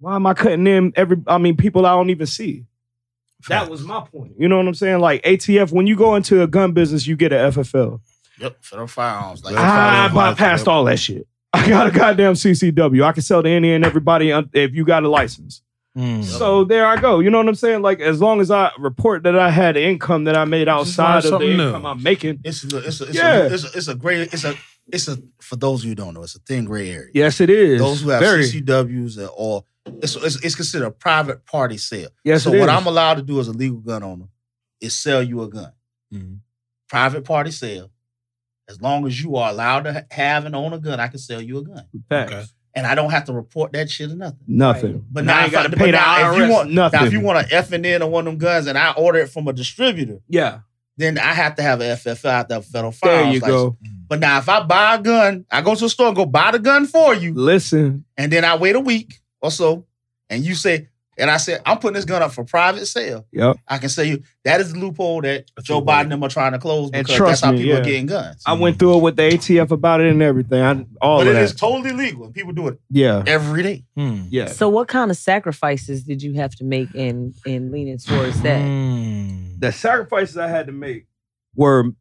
[0.00, 0.92] Why am I cutting them?
[0.96, 1.18] every?
[1.26, 2.64] I mean, people I don't even see.
[3.48, 4.32] That was my point.
[4.38, 4.98] You know what I'm saying?
[5.00, 8.00] Like ATF, when you go into a gun business, you get a FFL.
[8.40, 9.44] Yep, federal firearms.
[9.44, 11.26] Like, Federal I bypassed all that shit.
[11.52, 13.02] I got a goddamn CCW.
[13.04, 15.62] I can sell to any and everybody if you got a license.
[15.96, 16.22] Mm.
[16.22, 17.18] So there I go.
[17.20, 17.82] You know what I'm saying?
[17.82, 21.22] Like as long as I report that I had income that I made outside of
[21.24, 21.66] the something new.
[21.68, 22.40] income I'm making.
[22.44, 23.36] it's a, it's a, it's, Yeah.
[23.38, 24.54] a, it's, a, it's a great it's a
[24.92, 27.08] it's a for those of you who don't know it's a thin gray area.
[27.14, 27.80] Yes, it is.
[27.80, 28.44] Those who have Very.
[28.44, 29.64] CCWs or- or
[30.02, 32.10] it's, it's it's considered a private party sale.
[32.22, 32.74] Yes, so it what is.
[32.76, 34.26] I'm allowed to do as a legal gun owner
[34.80, 35.72] is sell you a gun.
[36.14, 36.38] Mhm.
[36.88, 37.90] Private party sale.
[38.68, 41.40] As long as you are allowed to have and own a gun, I can sell
[41.40, 42.32] you a gun, Facts.
[42.32, 42.44] Okay.
[42.74, 44.38] and I don't have to report that shit or nothing.
[44.46, 45.06] Nothing.
[45.10, 46.50] But And now, I if ain't got to pay the now if you IRS.
[46.50, 47.00] want- nothing.
[47.00, 48.92] Now, if you want an F and N on one of them guns, and I
[48.92, 50.60] order it from a distributor, yeah,
[50.98, 53.40] then I have to have an FFL, I have to have a federal there you
[53.40, 53.46] license.
[53.46, 53.76] go.
[54.08, 56.50] But now, if I buy a gun, I go to the store and go buy
[56.50, 59.86] the gun for you, Listen, and then I wait a week or so,
[60.28, 63.26] and you say, and I said, I'm putting this gun up for private sale.
[63.32, 63.56] yep.
[63.66, 65.82] I can say you that is the loophole that That's Joe.
[65.82, 67.80] Biden and them are trying to close And because trust that's how me, people yeah.
[67.80, 68.42] are getting guns.
[68.46, 70.62] I went through it with the ATF about it and everything.
[70.62, 71.42] I, all but of it that.
[71.42, 73.84] is totally legal, and people do it yeah, every day.
[73.96, 74.28] Mm.
[74.30, 74.46] yeah.
[74.46, 78.60] So, what kind of sacrifices did you have to make in in leaning towards that?
[78.60, 79.60] Mm.
[79.60, 81.06] the sacrifices I had to make
[81.54, 81.92] were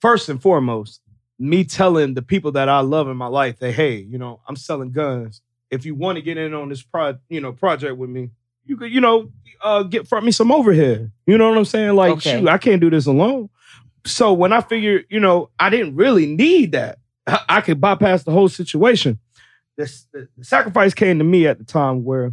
[0.00, 1.00] first and foremost
[1.38, 4.56] me telling the people that I love in my life that hey, you know, I'm
[4.56, 5.40] selling guns.
[5.74, 8.30] If you want to get in on this pro, you know, project with me,
[8.64, 9.30] you could, you know,
[9.62, 11.10] uh, get from me some overhead.
[11.26, 11.94] You know what I'm saying?
[11.94, 12.38] Like, Okay.
[12.40, 13.50] shoot, I can't do this alone.
[14.06, 18.22] So when I figured, you know, I didn't really need that, I, I could bypass
[18.22, 19.18] the whole situation.
[19.76, 22.32] This, the, the sacrifice came to me at the time where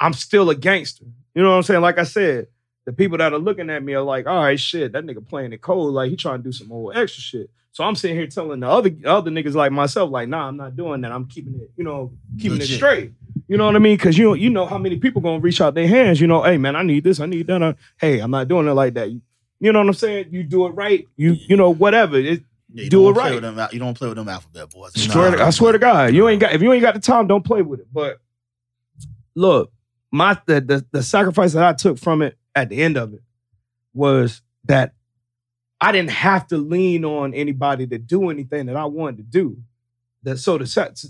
[0.00, 1.04] I'm still a gangster.
[1.34, 1.80] You know what I'm saying?
[1.80, 2.46] Like I said,
[2.84, 5.52] the people that are looking at me are like, all right, shit, that nigga playing
[5.52, 5.94] it cold.
[5.94, 7.50] Like he trying to do some old extra shit.
[7.72, 10.76] So I'm sitting here telling the other other niggas like myself, like, nah, I'm not
[10.76, 11.10] doing that.
[11.10, 13.12] I'm keeping it, you know, keeping it straight.
[13.48, 13.96] You know what I mean?
[13.96, 16.58] Cause you you know how many people gonna reach out their hands, you know, hey
[16.58, 17.62] man, I need this, I need that.
[17.62, 19.10] Uh, hey, I'm not doing it like that.
[19.10, 20.28] You, know what I'm saying?
[20.30, 22.18] You do it right, you you know, whatever.
[22.18, 22.42] It,
[22.74, 23.40] Yeah, you Do it right.
[23.40, 24.92] Them, you don't play with them alphabet boys.
[24.92, 27.26] Swear to, I swear to God, you ain't got if you ain't got the time,
[27.26, 27.86] don't play with it.
[27.90, 28.20] But
[29.34, 29.72] look,
[30.10, 33.22] my the, the the sacrifice that I took from it at the end of it
[33.94, 34.92] was that
[35.82, 39.58] I didn't have to lean on anybody to do anything that I wanted to do.
[40.24, 41.02] That so the set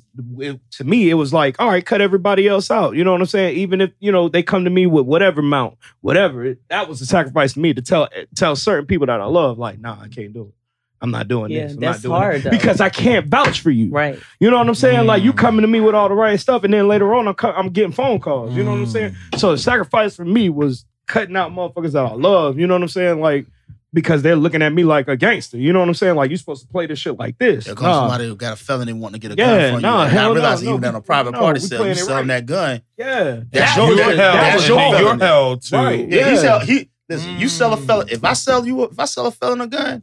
[0.71, 2.97] to me it was like, all right, cut everybody else out.
[2.97, 3.59] You know what I'm saying?
[3.59, 7.07] Even if you know they come to me with whatever amount, whatever, that was a
[7.07, 10.33] sacrifice to me to tell tell certain people that I love, like, nah, I can't
[10.33, 10.55] do it.
[11.03, 11.75] I'm not doing Yeah, this.
[11.75, 13.91] I'm that's not doing hard, because I can't vouch for you.
[13.91, 14.19] Right.
[14.41, 15.07] You know what I'm saying?
[15.07, 15.37] Like you Mm.
[15.39, 17.69] coming to me with all the right stuff, and then later on I'm, co- I'm
[17.69, 18.57] getting phone calls.
[18.57, 19.15] You know what I'm saying?
[19.37, 22.59] So the sacrifice for me was cutting out motherfuckers that I love.
[22.59, 23.21] You know what I'm saying?
[23.21, 23.45] Like
[23.93, 25.59] because they're looking at me like a gangster.
[25.59, 26.17] You know what I'm saying?
[26.17, 27.67] Like you're supposed to play this shit like this.
[27.67, 28.01] There comes Nah.
[28.09, 30.03] somebody who got a felony wanting to get a Yeah, gun from nah, you.
[30.05, 31.95] And hell I no, realize no, even we- in a private no, party sale, you
[31.95, 32.27] selling right.
[32.29, 32.83] that gun.
[32.97, 33.41] Yeah.
[33.51, 35.25] That's That- your- You're that's held, your you're felony.
[35.25, 35.77] held to.
[35.77, 36.09] Right.
[36.09, 36.37] Yeah, he Yeah.
[36.41, 38.09] sell he listen, you sell a felon.
[38.11, 40.03] If I sell you if I sell a felon a gun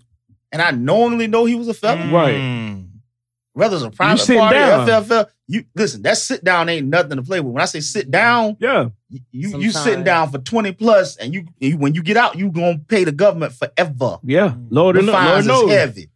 [0.51, 2.35] and I knowingly know he was a felon, Right.
[2.35, 2.85] Mm.
[3.53, 4.87] whether it's a private party, down.
[4.87, 7.53] FFL, you listen, that sit down ain't nothing to play with.
[7.53, 8.89] When I say sit down, Yeah.
[9.09, 12.37] You you, you sitting down for 20 plus and you, you when you get out,
[12.37, 14.17] you gonna pay the government forever.
[14.23, 14.49] Yeah.
[14.49, 14.67] Mm.
[14.69, 15.71] Lord, The kno- Lord fines is knows.
[15.71, 16.09] heavy.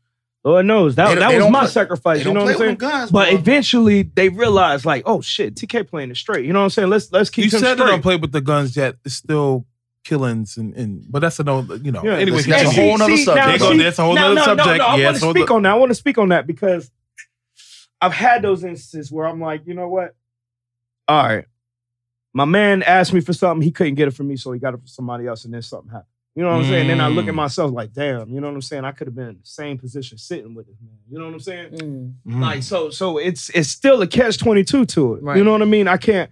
[0.46, 0.96] Lord knows.
[0.96, 2.26] That, They that they was my play- sacrifice.
[2.26, 2.76] You know what I'm saying?
[2.76, 3.38] guns, But bro.
[3.40, 6.46] eventually they realized, like, oh shit, TK playing it straight.
[6.46, 6.90] You know what I'm saying?
[6.90, 7.88] Let's let's keep You him said they straight.
[7.92, 8.96] don't play with the guns yet.
[9.06, 9.66] It's still
[10.04, 11.62] killings and, and but that's a no.
[11.82, 12.02] You know.
[12.04, 12.16] Yeah.
[12.16, 13.60] Anyway, Listen, that's a whole nother subject.
[13.62, 14.68] now, see- that's a whole no, nother no, subject.
[14.68, 15.72] No, no, I want to speak the- on that.
[15.72, 16.92] I want to speak on that because
[18.02, 20.14] I've had those instances where I'm like, you know what?
[21.08, 21.46] All right,
[22.34, 24.74] my man asked me for something, he couldn't get it from me, so he got
[24.74, 26.08] it from somebody else, and then something happened.
[26.36, 26.82] You know what I'm saying?
[26.82, 27.36] And then I look at Mm.
[27.36, 28.86] myself like, damn, you know what I'm saying?
[28.86, 30.98] I could have been in the same position sitting with this man.
[31.12, 31.72] You know what I'm saying?
[31.74, 32.14] Mm.
[32.28, 32.42] Mm.
[32.42, 35.22] Like so, so it's it's still a catch twenty two to it.
[35.24, 35.38] Right.
[35.38, 35.88] You know what I mean?
[35.88, 36.32] I can't.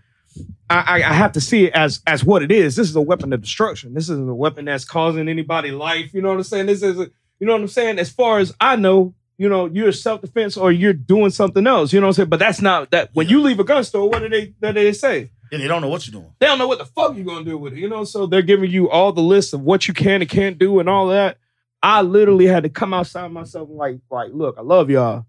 [0.72, 2.76] I, I I have to see it as as what it is.
[2.76, 3.94] This is a weapon of destruction.
[3.94, 6.16] This isn't a weapon that's causing anybody life.
[6.16, 6.66] You know what I'm saying?
[6.66, 8.00] This is a, you know what I'm saying.
[8.00, 11.94] As far as I know, you know, you're self defense or you're doing something else.
[11.94, 12.30] You know what I'm saying?
[12.30, 13.10] But that's not that.
[13.14, 15.32] When you leave a gun store, what do they what do they say?
[15.52, 16.34] And they don't know what you're doing.
[16.40, 17.80] They don't know what the fuck you're gonna do with it.
[17.80, 20.58] You know, so they're giving you all the list of what you can and can't
[20.58, 21.38] do and all that.
[21.84, 25.26] I literally had to come outside myself and like, like, look, I love y'all.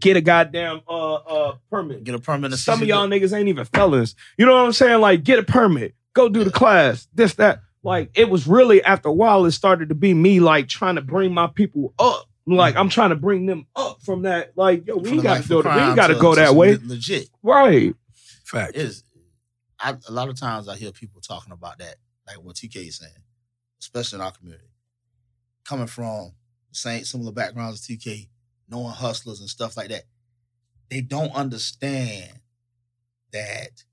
[0.00, 2.04] Get a goddamn uh uh permit.
[2.04, 2.52] Get a permit.
[2.54, 4.14] Some of y'all niggas ain't even felons.
[4.36, 5.00] You know what I'm saying?
[5.00, 5.94] Like, get a permit.
[6.14, 7.08] Go do the class.
[7.12, 7.62] This, that.
[7.82, 11.00] Like, it was really after a while, it started to be me like trying to
[11.00, 12.27] bring my people up.
[12.56, 12.80] Like, mm-hmm.
[12.80, 14.52] I'm trying to bring them up from that.
[14.56, 15.56] Like, yo, we ain't got to go.
[15.56, 16.78] We ain't got to to- go that way.
[16.82, 17.28] Legit.
[17.42, 17.94] Right.
[18.44, 18.76] Fact.
[18.76, 19.04] is
[19.80, 22.96] I, a lot of times I hear people talking about that, like what TK is
[22.96, 23.12] saying,
[23.80, 24.64] especially in our community.
[25.64, 26.32] Coming from
[26.70, 28.28] the same similar backgrounds as TK,
[28.68, 30.04] knowing hustlers and stuff like that,
[30.90, 32.30] they don't understand
[33.32, 33.84] that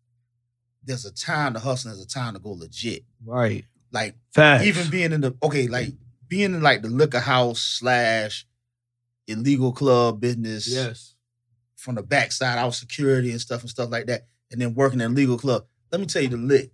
[0.83, 3.03] there's a time to hustle and there's a time to go legit.
[3.25, 3.65] Right.
[3.91, 4.65] Like Facts.
[4.65, 5.89] even being in the okay, like
[6.27, 8.45] being in like the liquor house slash
[9.27, 11.15] illegal club business yes.
[11.75, 15.15] from the backside, out security and stuff and stuff like that, and then working in
[15.15, 15.65] legal club.
[15.91, 16.71] Let me tell you the lit.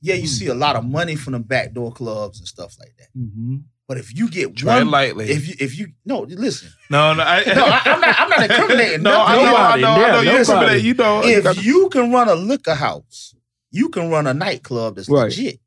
[0.00, 3.08] Yeah, you see a lot of money from the backdoor clubs and stuff like that.
[3.18, 3.56] Mm-hmm.
[3.88, 5.30] But if you get Tread one, lightly.
[5.30, 6.70] if you if you no, listen.
[6.90, 8.16] no, no, I, No, I, am not.
[8.20, 9.02] I'm not incriminating.
[9.02, 10.20] no, I know, I Nobody, know, I know.
[10.20, 10.38] You nobody.
[10.40, 10.82] incriminate.
[10.84, 11.22] You know.
[11.24, 13.34] you if you can run a liquor house,
[13.70, 15.24] you can run a nightclub that's Right.
[15.24, 15.60] legit.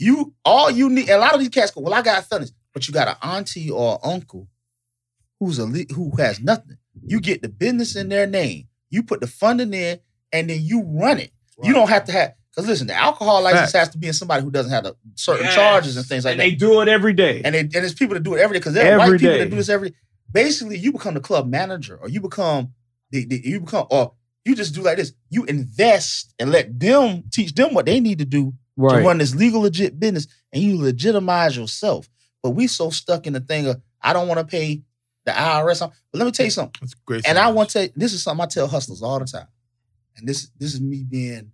[0.00, 1.10] You all you need.
[1.10, 3.70] A lot of these cats go, well, I got felonies, but you got an auntie
[3.70, 4.48] or uncle
[5.38, 6.78] who's a le- who has nothing.
[7.02, 8.68] You get the business in their name.
[8.88, 10.00] You put the funding in,
[10.32, 11.32] and then you run it.
[11.62, 12.34] You don't have to have.
[12.50, 13.72] Because listen, the alcohol license Facts.
[13.72, 15.54] has to be in somebody who doesn't have the certain Yes.
[15.54, 16.44] charges and things like and that.
[16.44, 17.42] they do it every day.
[17.44, 19.20] and they, and it's people that do it every day because there are Every white
[19.20, 19.44] people day.
[19.44, 19.94] that do this every.
[20.32, 22.72] Basically, you become the club manager, or you become
[23.10, 25.12] the, the you become, or you just do like this.
[25.28, 29.34] You invest and let them teach them what they need to do to run this
[29.34, 32.08] legal legit business, and you legitimize yourself.
[32.42, 34.82] But we so stuck in the thing of I don't want to pay
[35.26, 35.80] the IRS.
[35.80, 36.78] But let me tell you something.
[36.80, 37.26] That's great.
[37.28, 39.48] And I want to this is something I tell hustlers all the time.
[40.16, 41.52] And this this is me being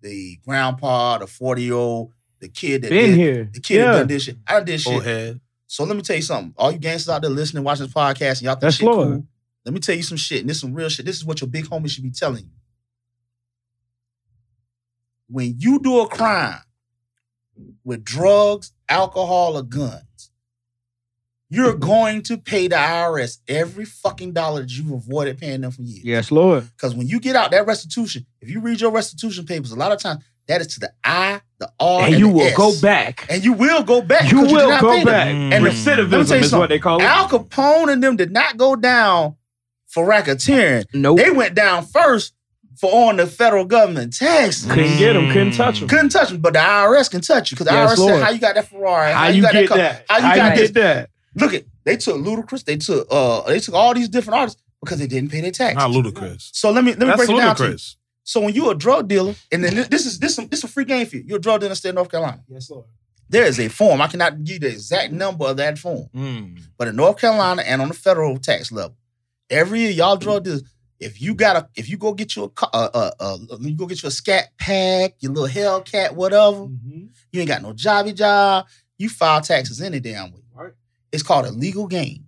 [0.00, 3.50] the grandpa, the 40 year old, the kid that Been did, here.
[3.52, 3.92] the kid that Yeah.
[3.98, 4.36] done this shit.
[4.46, 4.92] I done this shit.
[4.94, 5.40] Old head.
[5.66, 6.54] So let me tell you something.
[6.56, 9.08] All you gangsters out there listening, watching this podcast, and y'all think That's shit Lord.
[9.08, 9.26] cool.
[9.64, 11.04] Let me tell you some shit, and this is some real shit.
[11.04, 12.50] This is what your big homie should be telling you.
[15.28, 16.60] When you do a crime
[17.84, 20.30] with drugs, alcohol, or guns,
[21.50, 25.82] you're going to pay the IRS every fucking dollar that you've avoided paying them for
[25.82, 26.04] years.
[26.04, 26.68] Yes, Lord.
[26.76, 29.92] Because when you get out that restitution, if you read your restitution papers, a lot
[29.92, 32.56] of times that is to the I, the R, and and, you the will S.
[32.56, 33.26] go back.
[33.30, 34.30] And you will go back.
[34.30, 35.06] You will not go pay them.
[35.06, 35.28] back.
[35.28, 35.52] Mm.
[35.52, 37.04] And the- Recidivism Let me is what they call it.
[37.04, 39.36] Al Capone and them did not go down
[39.86, 40.84] for racketeering.
[40.92, 41.18] Nope.
[41.18, 42.34] They went down first
[42.78, 44.64] for on the federal government tax.
[44.64, 45.28] couldn't get them.
[45.32, 45.88] Couldn't touch them.
[45.88, 48.14] Couldn't touch them, but the IRS can touch you because the Yes, IRS Lord.
[48.14, 50.04] said how you got that Ferrari, How you got get car- that?
[50.08, 50.70] how you How got you this.
[50.70, 51.10] get that?
[51.34, 54.98] Look at they took Ludacris, they took uh they took all these different artists because
[54.98, 55.76] they didn't pay their taxes.
[55.76, 56.50] Not ludicrous.
[56.54, 57.76] So let me let me That's break it down to you.
[58.24, 60.84] So when you're a drug dealer, and then this is this this is a free
[60.84, 61.24] game for you.
[61.26, 62.42] You're a drug dealer in the state of North Carolina.
[62.48, 62.84] Yes, Lord.
[63.30, 64.00] There is a form.
[64.00, 66.08] I cannot give you the exact number of that form.
[66.14, 66.60] Mm.
[66.78, 68.96] But in North Carolina and on the federal tax level,
[69.50, 70.62] every year y'all drug dealers,
[71.00, 73.86] if you got a, if you go get you a, uh, uh, uh, you go
[73.86, 77.06] get you a scat pack, your little Hellcat, whatever, Mm-hmm.
[77.32, 78.66] you ain't got no jobby job,
[78.98, 80.40] you file taxes any damn way.
[80.54, 80.72] Right.
[81.12, 82.20] It's called a legal gains.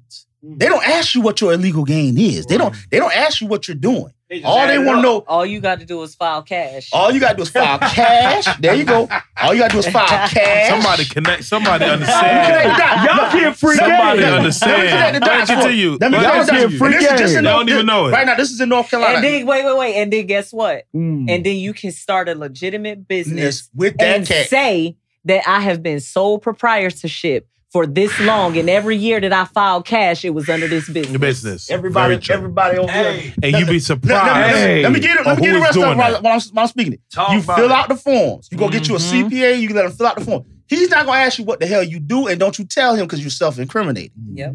[0.43, 2.47] They don't ask you what your illegal gain is.
[2.47, 2.75] They don't.
[2.91, 4.11] They don't ask you what you're doing.
[4.31, 5.19] just All they want to know.
[5.29, 6.89] All you got to do is file cash.
[6.95, 8.47] All you gotta do is file cash.
[8.59, 9.07] There you go.
[9.43, 10.69] All you gotta do is file cash.
[10.71, 11.45] Somebody connect.
[11.45, 12.79] Somebody Connect the understand.
[12.79, 13.05] dots.
[13.07, 14.33] Y'all Look, get free Somebody game.
[14.33, 14.73] understand.
[14.73, 15.77] Let me connect the Let me dots for continue.
[15.85, 15.99] you.
[16.01, 16.69] Let me Let me connect the continue.
[16.69, 16.79] dots.
[16.79, 17.39] Free This is just game.
[17.39, 18.11] in They North- don't even know it.
[18.13, 19.15] Right now, this is in North Carolina.
[19.17, 20.85] and then wait, wait, wait, and then guess what?
[20.97, 21.29] Mm.
[21.29, 24.47] And then you can start a legitimate business Business with that and cat.
[24.49, 29.45] say that I have been sole proprietorship for this long, and every year that I
[29.45, 31.11] filed cash, it was under this business.
[31.13, 31.71] Your business.
[31.71, 32.35] Everybody, Very true.
[32.35, 33.21] everybody over Hey.
[33.21, 33.35] here.
[33.43, 34.25] And you be surprised.
[34.27, 34.83] let me, Hey.
[34.83, 35.27] let me get it.
[35.27, 37.01] Let me get the rest of it while, while I'm, while I'm speaking it.
[37.13, 37.71] Talk you fill it.
[37.71, 38.49] out the forms.
[38.51, 39.31] You go get you a Mhm.
[39.31, 39.61] CPA.
[39.61, 40.45] You let him fill out the form.
[40.67, 43.07] He's not gonna ask you what the hell you do, and don't you tell him
[43.07, 44.13] because you're self-incriminating.
[44.35, 44.55] Yep.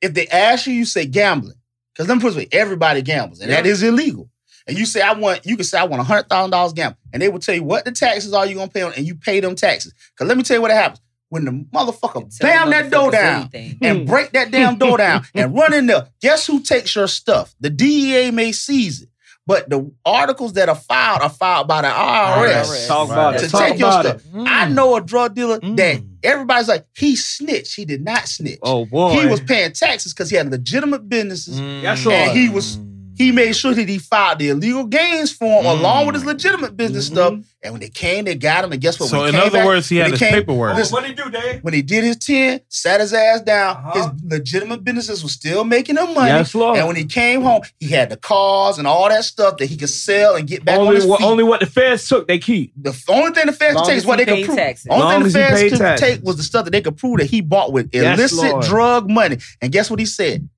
[0.00, 1.56] If they ask you, you say gambling.
[1.94, 4.28] Because let me put it this way, everybody gambles, and that is illegal.
[4.66, 7.20] And you say, I want, you can say, I want hundred thousand dollars gamble, and
[7.20, 9.40] they will tell you what the taxes are you gonna pay on, and you pay
[9.40, 9.92] them taxes.
[10.14, 11.00] Because let me tell you what happens.
[11.32, 13.78] When the motherfucker Tell bam that door down anything.
[13.80, 14.04] and Hmm.
[14.04, 17.54] break that damn door down and run in there, guess who takes your stuff?
[17.58, 19.08] The DEA may seize it.
[19.46, 22.64] But the articles that are filed are filed by the IRS.
[22.66, 22.86] IRS.
[22.86, 23.48] Talk about To it.
[23.48, 24.22] Talk take your about stuff.
[24.34, 24.46] it.
[24.46, 25.76] I know a drug dealer Mm.
[25.78, 27.74] that everybody's like, he snitched.
[27.74, 28.58] He did not snitch.
[28.62, 29.18] Oh boy.
[29.18, 31.58] He was paying taxes because he had legitimate businesses.
[31.58, 32.12] Yes, Mm.
[32.12, 32.76] And he was
[33.22, 35.78] he made sure that he filed the illegal gains form Mm.
[35.78, 37.12] along with his legitimate business Mhm.
[37.12, 37.34] stuff.
[37.64, 38.72] And when they came, they got him.
[38.72, 39.08] And guess what?
[39.08, 40.74] So in other back- words, he had he his came- paperwork.
[40.76, 41.60] Listen, what did he do, Dave?
[41.62, 43.92] when he did his 10, sat his ass down, Uh-huh.
[43.94, 46.30] his legitimate businesses was still making him money.
[46.30, 46.76] Yes, Lord.
[46.78, 49.76] And when he came home, he had the cars and all that stuff that he
[49.76, 51.26] could sell and get back on only his what, feet.
[51.26, 52.72] only what the feds took, they keep.
[52.76, 54.36] the f- only thing the feds Long could take as is what he they could
[54.38, 54.58] paid prove.
[54.58, 54.86] taxes.
[54.90, 56.08] Only Long thing as the he feds paid could taxes.
[56.08, 58.64] take was the stuff that they could prove that he bought with illicit Lord.
[58.64, 59.38] drug money.
[59.60, 60.48] And guess what he said?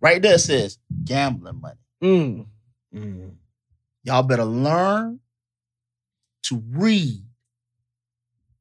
[0.00, 1.76] Right there it says gambling money.
[2.02, 2.46] Mm.
[4.04, 5.20] Y'all better learn
[6.44, 7.22] to read.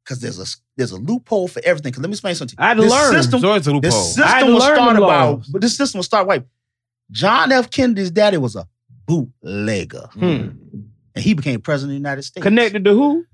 [0.06, 1.93] Cause there's a there's a loophole for everything.
[1.93, 2.58] Cause let me explain something.
[2.60, 3.13] I had to This learn.
[3.13, 4.24] System, So it's a this loophole.
[4.26, 6.43] I had system to was learn started them by, but this system was started by
[7.12, 7.69] John F.
[7.72, 8.67] Kennedy's daddy was a
[9.08, 10.26] bootlegger, Hmm.
[11.15, 12.43] and he became president of the United States.
[12.43, 13.26] Connected to who?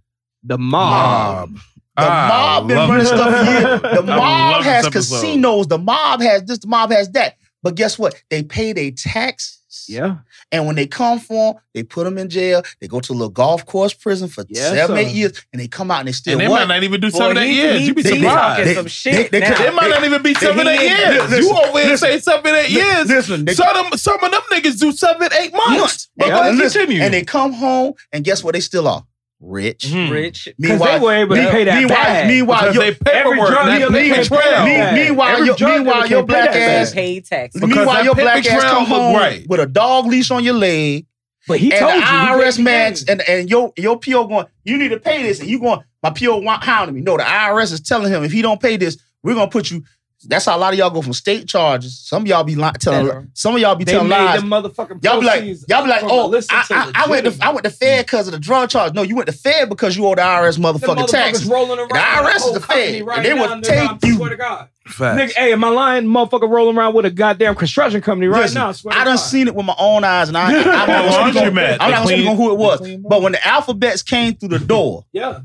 [0.44, 1.50] The mob.
[1.52, 1.56] Mob.
[1.98, 3.06] The Ah, mob been running it.
[3.08, 3.96] stuff for years.
[3.98, 5.68] The mob has casinos.
[5.68, 6.60] The mob has this.
[6.60, 7.36] The mob has that.
[7.64, 8.22] But guess what?
[8.30, 9.59] They pay their taxes.
[9.90, 10.18] Yeah.
[10.52, 12.64] And when they come for them, they put them in jail.
[12.80, 15.02] They go to a little golf course prison for Yes, seven, sir.
[15.02, 16.68] eight years, and they come out and they still And they what?
[16.68, 17.80] might not even do Boy, seven, eight he- years.
[17.80, 18.26] he- You be he surprised.
[18.26, 19.66] talking They- some they- they- now.
[19.66, 21.30] It might not even be seven, eight years.
[21.30, 23.08] listen, you over here say seven, eight years.
[23.08, 25.80] Listen, they, some, of them, some of them niggas do seven, eight months.
[25.80, 26.10] months.
[26.18, 27.02] But And, go ahead, and listen, continue.
[27.04, 28.54] and they come home, and guess what?
[28.54, 29.04] They still are
[29.42, 29.86] rich.
[29.88, 30.12] Mhm.
[30.12, 30.50] Rich.
[30.60, 32.28] Because they were able to me- pay that meanwhile, bag.
[32.28, 34.66] meanwhile, because your- they paperwork, drug dealer paper trail.
[34.66, 36.96] me- meanwhile, Every your- meanwhile, your black that ass- bag.
[36.96, 37.62] paid taxes.
[37.62, 39.46] Meanwhile, your black ass trail come look home right.
[39.48, 41.06] with a dog leash on your leg,
[41.48, 42.04] But he and told the you.
[42.04, 45.40] IRS gave you max, and, and your your PO going, you need to pay this,
[45.40, 47.02] and you going, my PO want hounding me.
[47.02, 49.84] No, the IRS is telling him if he don't pay this, we're gonna put you.
[50.26, 51.98] That's how a lot of y'all go from state charges.
[51.98, 53.28] Some of y'all be li- telling, Federal.
[53.34, 54.42] some of y'all be They telling made lies.
[54.42, 57.38] them motherfucking Y'all be like, y'all be like, oh, illicit I, I, I went to.
[57.46, 58.94] I went to Fed because of the drug charge.
[58.94, 61.46] No, you went to Fed because you owe the IRS Them motherfucking tax.
[61.46, 61.88] rolling around.
[61.90, 64.16] The IRS with is the Fed, right and they now, will nigga, take I you-
[64.18, 64.68] Swear to God.
[64.88, 65.22] Facts.
[65.22, 66.06] Nigga, hey, am I lying?
[66.06, 68.70] Motherfucker rolling around with a goddamn construction company right Listen, now.
[68.70, 69.22] I swear to I done God.
[69.24, 72.04] seen it with my own eyes, and I, I'm not gonna speak on, I'm not
[72.04, 72.98] gonna speak on who it was.
[73.08, 75.42] But when the alphabets came through the door, Yeah.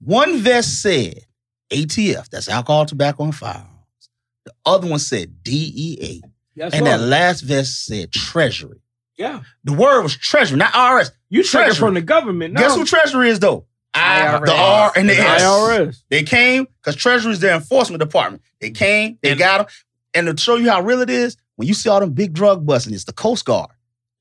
[0.00, 1.14] one vest said
[1.72, 3.68] ATF, that's alcohol, tobacco, and firearms.
[4.44, 6.22] The other one said DEA,
[6.54, 7.00] Yes, and Lord.
[7.00, 8.80] that last vest said Treasury.
[9.16, 9.42] yeah.
[9.64, 11.10] The word was Treasury, not IRS.
[11.30, 11.74] You taking Treasury.
[11.76, 12.60] from the government now.
[12.62, 13.66] Guess who Treasury is though?
[13.94, 14.46] I, IRS.
[14.46, 15.42] the R and the The S.
[15.42, 16.02] IRS.
[16.10, 18.42] They came because Treasury is their enforcement department.
[18.60, 19.66] They came, they And- got them.
[20.14, 22.66] And to show you how real it is, when you see all them big drug
[22.66, 23.70] busting, it's the Coast Guard.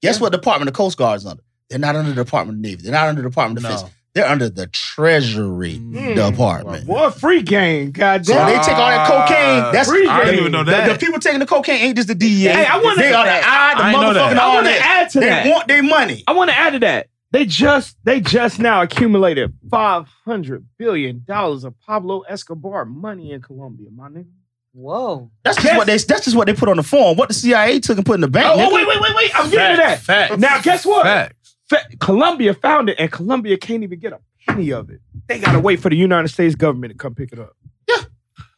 [0.02, 1.44] Guess what department the Coast Guard is under?
[1.70, 2.82] They're not under the Department of Navy.
[2.84, 3.94] They're not under the Department of Defense.
[4.14, 4.22] No.
[4.22, 6.16] They're under the Treasury Mm.
[6.32, 6.86] Department.
[6.88, 7.92] Boy, free game.
[7.92, 8.48] God So damn.
[8.48, 9.72] they take all that cocaine.
[9.74, 10.40] That's Free I didn't game.
[10.42, 10.92] even know the, that.
[11.00, 12.50] the people taking the cocaine ain't just the DEA.
[12.50, 14.34] Hey, I wanna- they are the I, the I know that.
[14.34, 15.48] motherfucking I want to add to They that.
[15.48, 16.24] want their money.
[16.28, 17.08] I want to add to that.
[17.32, 23.42] They just they just now accumulated five hundred billion dollars of Pablo Escobar money in
[23.42, 24.26] Colombia, my nigga.
[24.74, 25.32] Whoa.
[25.44, 25.78] That's just Yes.
[25.78, 25.98] what they.
[25.98, 27.16] That's just what they put on the form.
[27.18, 28.48] What the CIA took and put in the bank.
[28.48, 29.32] Oh, oh, wait, wait, wait, wait!
[29.34, 30.00] I'm getting to that.
[30.00, 30.38] Facts.
[30.38, 31.04] Now, guess what?
[31.04, 31.56] Facts.
[31.72, 35.00] Fa- Colombia found it, and Colombia can't even get a penny of it.
[35.28, 37.56] They gotta wait for the United States government to come pick it up.
[37.88, 38.04] Yeah.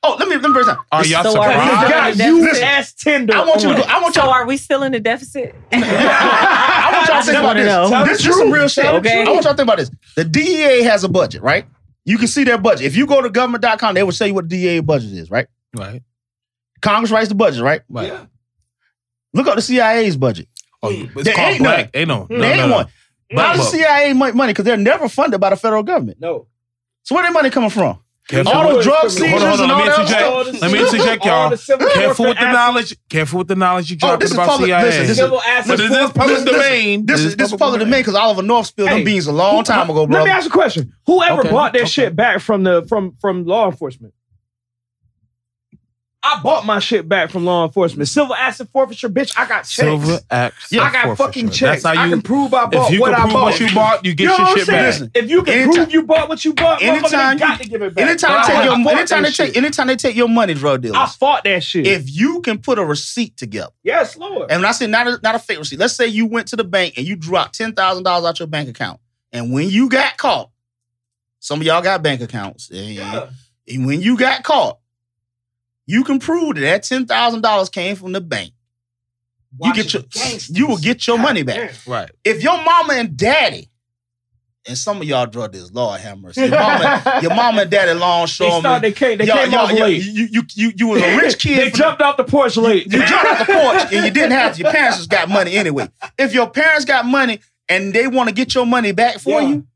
[0.01, 0.77] Oh, let me let me break it down.
[0.91, 2.63] Are y'all So are we got That's you it.
[2.63, 3.35] ass tender.
[3.35, 3.83] I want you to oh go.
[3.87, 4.29] I want y'all.
[4.31, 5.53] are we still in the deficit?
[5.71, 8.23] I want y'all to think about wanna this.
[8.23, 8.83] This is some real shit.
[8.83, 9.91] Tell the I want y'all to think about this.
[10.15, 11.67] The DEA has a budget, right?
[12.05, 12.87] You can see their budget.
[12.87, 15.45] If you go to government.com, they will show you what the DEA budget is, right?
[15.75, 16.01] Right.
[16.81, 17.81] Congress writes the budget, right?
[17.89, 18.07] Right.
[18.07, 18.25] Yeah.
[19.35, 20.47] Look up the CIA's budget.
[20.81, 21.89] Oh, it's There called ain't black.
[21.93, 22.25] Ain't no.
[22.27, 22.75] There no, they no, ain't no.
[22.75, 22.87] one.
[23.29, 23.71] Black How does.
[23.71, 24.51] CIA make money?
[24.53, 26.19] Because they're never funded by the federal government.
[26.19, 26.47] No.
[27.03, 27.99] So where their money coming from?
[28.25, 29.99] Careful All the those drug Hold on, seizures hold on, and let all me that
[29.99, 30.47] interject.
[30.47, 30.61] stuff.
[30.61, 31.89] Let me interject, All y'all.
[31.93, 32.97] Careful with the knowledge.
[33.09, 34.67] Careful with the knowledge you Oh, dropping this is about public.
[34.69, 34.83] CIA.
[34.85, 36.13] Listen, this is Civil But this is forfeiture.
[36.13, 37.05] public Listen, domain.
[37.05, 39.63] This is this is public domain because Oliver North spilled Hey, them beans a long
[39.65, 40.19] time ago, bro.
[40.19, 40.93] Let me ask you a question.
[41.05, 41.89] Whoever Okay, bought that okay.
[41.89, 44.13] shit back from the from from law enforcement?
[46.25, 48.07] I bought my shit back from law enforcement.
[48.07, 49.33] Civil asset forfeiture, bitch.
[49.37, 49.75] I got checks.
[49.75, 50.71] Silver axe.
[50.71, 51.83] I got fucking checks.
[51.83, 52.11] That's how I you.
[52.11, 53.43] can prove I bought If you what can I prove bought.
[53.43, 54.77] what you bought, you get You know your what I'm shit saying?
[54.79, 54.85] back.
[54.93, 57.67] Listen, If you can Anytime- prove you bought what you bought, anytime- anytime, got to
[57.67, 58.05] give it back.
[58.07, 60.97] Anytime I take your, anytime they take, anytime they take your money, drug dealers.
[60.97, 61.85] I fought that shit.
[61.87, 64.49] If you can put a receipt together, yes, Lord.
[64.49, 66.55] and when I say not a, not a fake receipt, let's say you went to
[66.55, 69.01] the bank and you dropped ten thousand dollars out your bank account,
[69.33, 70.51] and when you got caught,
[71.39, 73.27] some of y'all got bank accounts, and, Yeah.
[73.67, 74.79] and when you got caught,
[75.85, 78.51] you can prove that that ten thousand dollars came from the bank.
[79.61, 80.49] You get your, gangsters.
[80.57, 81.71] you will get your money back.
[81.85, 81.91] Damn.
[81.93, 82.11] Right.
[82.23, 83.69] If your mama and daddy,
[84.65, 87.93] and some of y'all drug this, Lord have mercy, your mama, your mama and daddy
[87.99, 88.59] long They showing me.
[88.61, 88.81] started.
[88.87, 89.17] They came.
[89.19, 90.03] They y'all- came y'all- y'all- late.
[90.03, 91.57] You, you, you, you was a rich kid.
[91.59, 92.85] they from- jumped off the porch late.
[92.91, 95.87] you jumped off the porch and you didn't have your parents just got money anyway.
[96.17, 99.49] If your parents got money and they want to get your money back for Yeah.
[99.49, 99.67] you,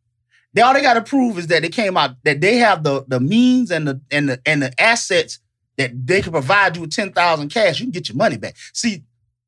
[0.53, 3.03] they all they got to prove is that they came out that they have the
[3.07, 5.37] the means and the and the and the assets
[5.77, 7.79] that they can provide you with ten thousand cash.
[7.79, 8.55] You can get your money back.
[8.73, 9.03] See,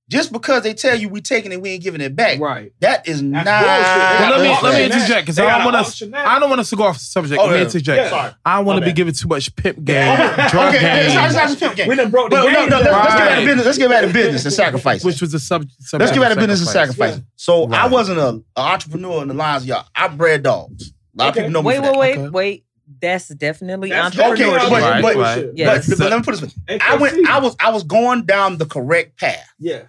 [0.10, 2.40] just because they tell you we taking it, we ain't giving it back.
[2.40, 2.72] Right.
[2.80, 3.46] That is not.
[3.46, 4.20] That's bullshit.
[4.20, 6.28] They Well, let me let me interject because I don't want auction us.
[6.28, 7.40] I don't want us to go off the subject.
[7.40, 7.64] Oh, let me yeah.
[7.66, 8.02] interject.
[8.04, 8.10] Yeah.
[8.10, 8.32] Sorry.
[8.44, 10.50] I don't want to be giving too much pimp game, Yeah.
[10.50, 11.88] drug Okay, it's not, game, it's not just pimp game.
[11.90, 12.70] We done broke the But game.
[12.70, 13.66] no, no, let's, let's get back to business.
[13.66, 15.04] Let's get back to business and sacrifice.
[15.04, 15.62] which was the sub.
[15.62, 17.10] Let's subject get back to business and sacrifice.
[17.12, 17.32] sacrifice.
[17.36, 19.86] So I wasn't a, an entrepreneur in the lines of y'all.
[19.96, 20.92] I bred dogs.
[20.92, 22.00] A lot of people know me Wait, for wait, that.
[22.00, 22.30] wait, Okay.
[22.30, 22.66] wait.
[23.02, 24.70] That's definitely That's Okay, entrepreneurship.
[24.70, 25.46] but, Right, but, right.
[25.46, 25.90] but, Yes.
[25.90, 26.80] but, let me put this way.
[26.82, 27.28] I went.
[27.28, 27.56] I was.
[27.60, 29.48] I was going down the correct path.
[29.60, 29.84] Yeah.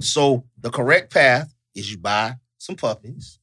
[0.00, 3.38] So the correct path is you buy some puppies.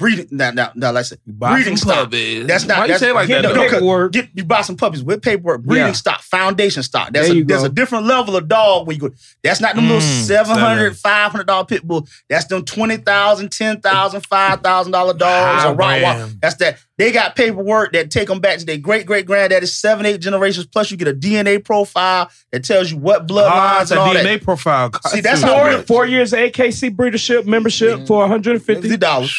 [0.00, 0.26] Breeding.
[0.32, 2.04] Now, now, now, like I said, You buy breeding some stock.
[2.06, 2.46] puppies.
[2.46, 2.78] That's not.
[2.78, 3.42] Why you say like that?
[3.42, 3.54] the though?
[3.54, 4.12] no, 'cause paperwork.
[4.12, 5.92] Get you buy some puppies with paperwork, breeding Yeah.
[5.92, 7.12] stock, foundation stock.
[7.12, 9.14] That's There a, you there's a different level of dog when you go.
[9.44, 12.08] That's not them little Mm, 700 500 dollar pit bull.
[12.28, 16.40] That's them 20,000, 10,000, 5,000 dollar dogs High or Rottweiler.
[16.40, 16.78] That's that.
[16.96, 20.66] They got paperwork that take them back to their great great granddaddy, seven, eight generations.
[20.66, 24.14] Plus, you get a DNA profile that tells you what bloodlines it's and a all
[24.14, 24.42] DNA that.
[24.44, 24.90] profile.
[25.08, 28.82] See, that's I how Four, four years AKC breedership membership for 150.
[28.82, 29.34] Fifty dollars.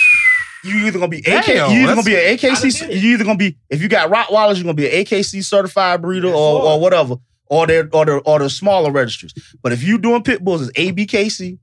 [0.64, 2.80] You either gonna be AK, Damn, you either gonna be an AKC.
[2.80, 2.98] did it.
[3.02, 6.28] You either gonna be if you got Rottweilers, you're gonna be an AKC certified breeder
[6.28, 6.66] Yes, or, Lord.
[6.66, 7.16] or whatever,
[7.48, 9.34] or their or the or the smaller registries.
[9.64, 11.58] But if you doing pit bulls, it's ABKC,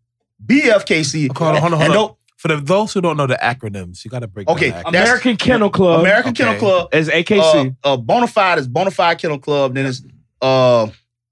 [0.45, 1.37] BFKC.
[1.37, 2.09] Hold on, hold on, and hold on.
[2.11, 4.49] no- For the, those who don't know the acronyms, you got to break.
[4.49, 6.45] Okay, down the that's- American Kennel Club American Okay.
[6.45, 7.77] Kennel Club, is AKC.
[7.85, 9.75] uh, uh, Bonafide is Bonafide Kennel Club.
[9.75, 10.03] Then it's
[10.41, 10.87] uh,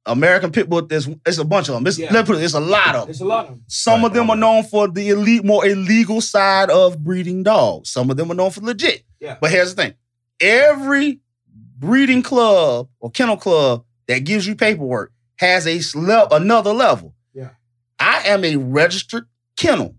[0.07, 0.83] American Pit Bull.
[0.83, 1.87] There's it's a bunch of them.
[1.87, 2.13] It's, Yeah.
[2.13, 2.43] Let's put it.
[2.45, 3.07] It's a lot of them.
[3.07, 3.65] There's a lot of them.
[3.67, 7.91] Some of them are known for the elite, more illegal side of breeding dogs.
[7.91, 9.03] Some of them are known for legit.
[9.21, 9.37] Yeah.
[9.41, 9.95] But here's the thing:
[10.41, 11.21] every
[11.79, 17.15] breeding club or kennel club that gives you paperwork has a le- another level.
[17.35, 17.51] Yeah.
[17.99, 19.27] I am a registered
[19.57, 19.95] kennel.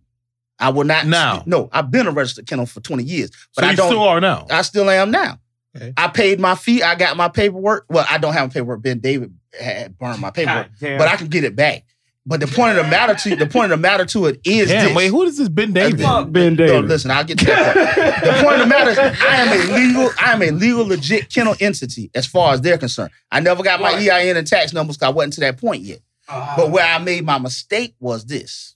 [0.60, 1.44] I will not Now.
[1.46, 3.88] No, I've been a registered kennel for 20 years, but so I you don't.
[3.90, 4.48] still are now.
[4.50, 5.40] I still am now.
[5.76, 5.94] Okay.
[5.96, 6.82] I paid my fee.
[6.82, 7.86] I got my paperwork.
[7.90, 8.82] Well, I don't have paperwork.
[8.82, 11.84] Ben David had burned my paper, but I can get it back.
[12.30, 14.68] But the point of the matter to the point of the matter to it is
[14.68, 14.96] Damn, this.
[14.98, 16.02] wait, who is this Ben David?
[16.02, 16.90] Fuck Ben No, David.
[16.90, 18.26] listen, I'll get to that point.
[18.26, 21.34] The point of the matter is, I am a legal, I am a legal, legit
[21.34, 23.12] kennel entity as far as they're concerned.
[23.32, 24.10] I never got my Right.
[24.10, 26.00] EIN and tax numbers because I wasn't to that point yet.
[26.28, 26.56] Ah.
[26.58, 28.76] But where I made my mistake was this.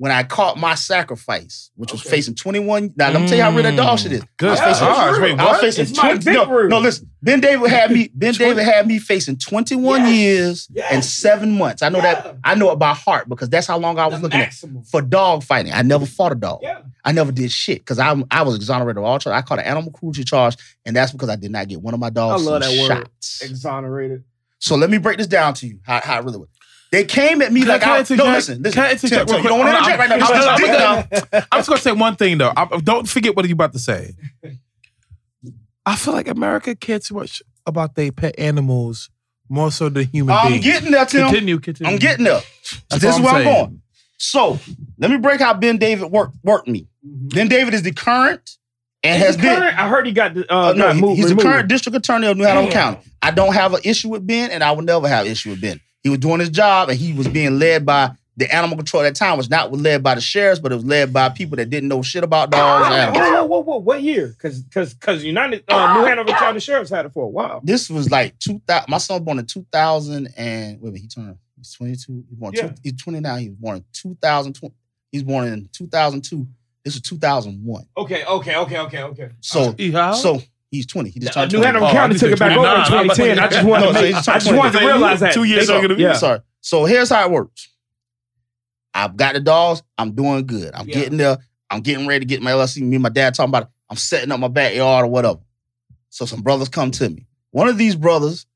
[0.00, 2.08] When I caught my sacrifice, which was Okay.
[2.08, 2.94] facing 21.
[2.96, 4.22] Now, let me tell you how real that dog shit is.
[4.22, 5.20] Mm, good I was Yeah, facing, that's stars.
[5.20, 6.32] Wait, I was facing 20.
[6.32, 7.10] No, no, listen.
[7.22, 10.10] Ben David had me, Ben David had me facing 21 Yes.
[10.14, 10.88] years Yes.
[10.90, 11.82] and seven months.
[11.82, 12.14] I know Yeah.
[12.14, 14.54] that, I know it by heart because that's how long I was The looking at
[14.90, 15.74] for dog fighting.
[15.74, 16.60] I never fought a dog.
[16.62, 16.78] Yeah.
[17.04, 19.36] I never did shit because I I was exonerated of all charges.
[19.36, 22.00] I caught an animal cruelty charge, and that's because I did not get one of
[22.00, 22.96] my I dogs love some that word.
[23.04, 23.42] shots.
[23.42, 24.24] Exonerated.
[24.60, 26.48] So let me break this down to you how, how it really was.
[26.92, 28.26] They came at me like I I, interject?
[28.26, 28.74] no listen listen.
[28.80, 29.94] Can I interject Tim, Tim, real you don't want to quick?
[30.00, 30.26] interject right now.
[30.26, 32.52] I'm- This is I'm- I'm- I'm just gonna say one thing though.
[32.56, 34.14] I, don't forget what you're about to say.
[35.86, 39.08] I feel like America cares too much about their pet animals
[39.48, 40.54] more so than human beings.
[40.56, 41.28] I'm getting there, Tim.
[41.28, 41.92] Continue, continue.
[41.92, 42.40] I'm getting there.
[42.90, 43.82] That's this is where I'm I'm going.
[44.18, 44.58] So
[44.98, 46.86] let me break how Ben David worked worked me.
[47.02, 48.56] Ben David is the current
[49.02, 49.56] and He's has the been.
[49.58, 51.96] current- I heard he got the, uh, Uh, no, got moved, he's the current district
[51.96, 52.98] attorney of New Hanover County.
[53.22, 55.60] I don't have an issue with Ben, and I will never have an issue with
[55.62, 55.80] Ben.
[56.02, 59.12] He was doing his job, and he was being led by the animal control at
[59.12, 59.36] that time.
[59.36, 62.02] Was not led by the sheriffs, but it was led by people that didn't know
[62.02, 62.88] shit about dogs.
[62.88, 64.28] Whoa, whoa, whoa, whoa, what year?
[64.28, 67.60] Because because because United uh, New Hanover County Sheriff's had it for a while.
[67.62, 68.90] This was like two thousand.
[68.90, 71.36] My son was born in two thousand and wait a minute, he turned.
[71.56, 72.24] He's twenty two.
[72.28, 72.54] He's born.
[72.54, 72.68] Yeah.
[72.68, 73.40] Two, he's twenty nine.
[73.40, 74.74] He was born in two thousand twenty.
[75.12, 76.46] He's born in two thousand two.
[76.84, 77.86] This was two thousand one.
[77.96, 79.28] Okay, okay, okay, okay, okay.
[79.40, 80.40] So He so
[80.70, 81.10] He's 20.
[81.10, 81.66] He just turned New 20.
[81.66, 83.38] Hanover Oh, County took it back over in 2010.
[83.40, 85.32] I just wanted to so make, I just wanted to realize that.
[85.34, 86.02] Two years So- younger than me.
[86.04, 86.12] Yeah.
[86.14, 86.40] Sorry.
[86.60, 87.68] So here's how it works.
[88.94, 89.82] I've got the dogs.
[89.98, 90.72] I'm doing good.
[90.74, 90.94] I'm Yeah.
[90.94, 91.38] getting there.
[91.70, 92.82] I'm getting ready to get my LLC.
[92.82, 93.68] Me and my dad talking about it.
[93.88, 95.40] I'm setting up my backyard or whatever.
[96.10, 97.26] So some brothers come to me.
[97.52, 98.46] One of these brothers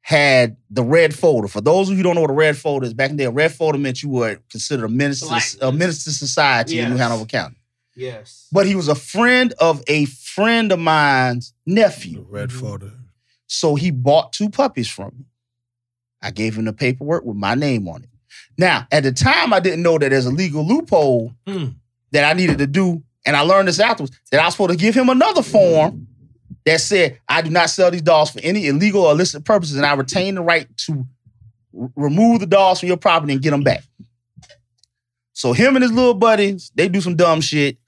[0.00, 1.46] had the red folder.
[1.48, 3.22] For those of you who don't know what a red folder is, back in the
[3.22, 5.26] day, a red folder meant you were considered a minister,
[5.60, 7.56] a minister to society in New Hanover County.
[7.94, 8.48] Yes.
[8.50, 12.26] But he was a friend of a friend of mine's nephew.
[12.28, 12.92] Red folder.
[13.46, 15.24] So he bought two puppies from me.
[16.22, 18.08] I gave him the paperwork with my name on it.
[18.56, 21.68] Now, at the time, I didn't know that there's a legal loophole Hmm.
[22.12, 23.02] that I needed to do.
[23.26, 26.06] And I learned this afterwards that I was supposed to give him another form
[26.64, 29.84] that said, I do not sell these dogs for any illegal or illicit purposes, and
[29.86, 31.06] I retain the right to
[31.78, 33.82] r- remove the dogs from your property and get them back.
[35.34, 37.78] So him and his little buddies, they do some dumb shit.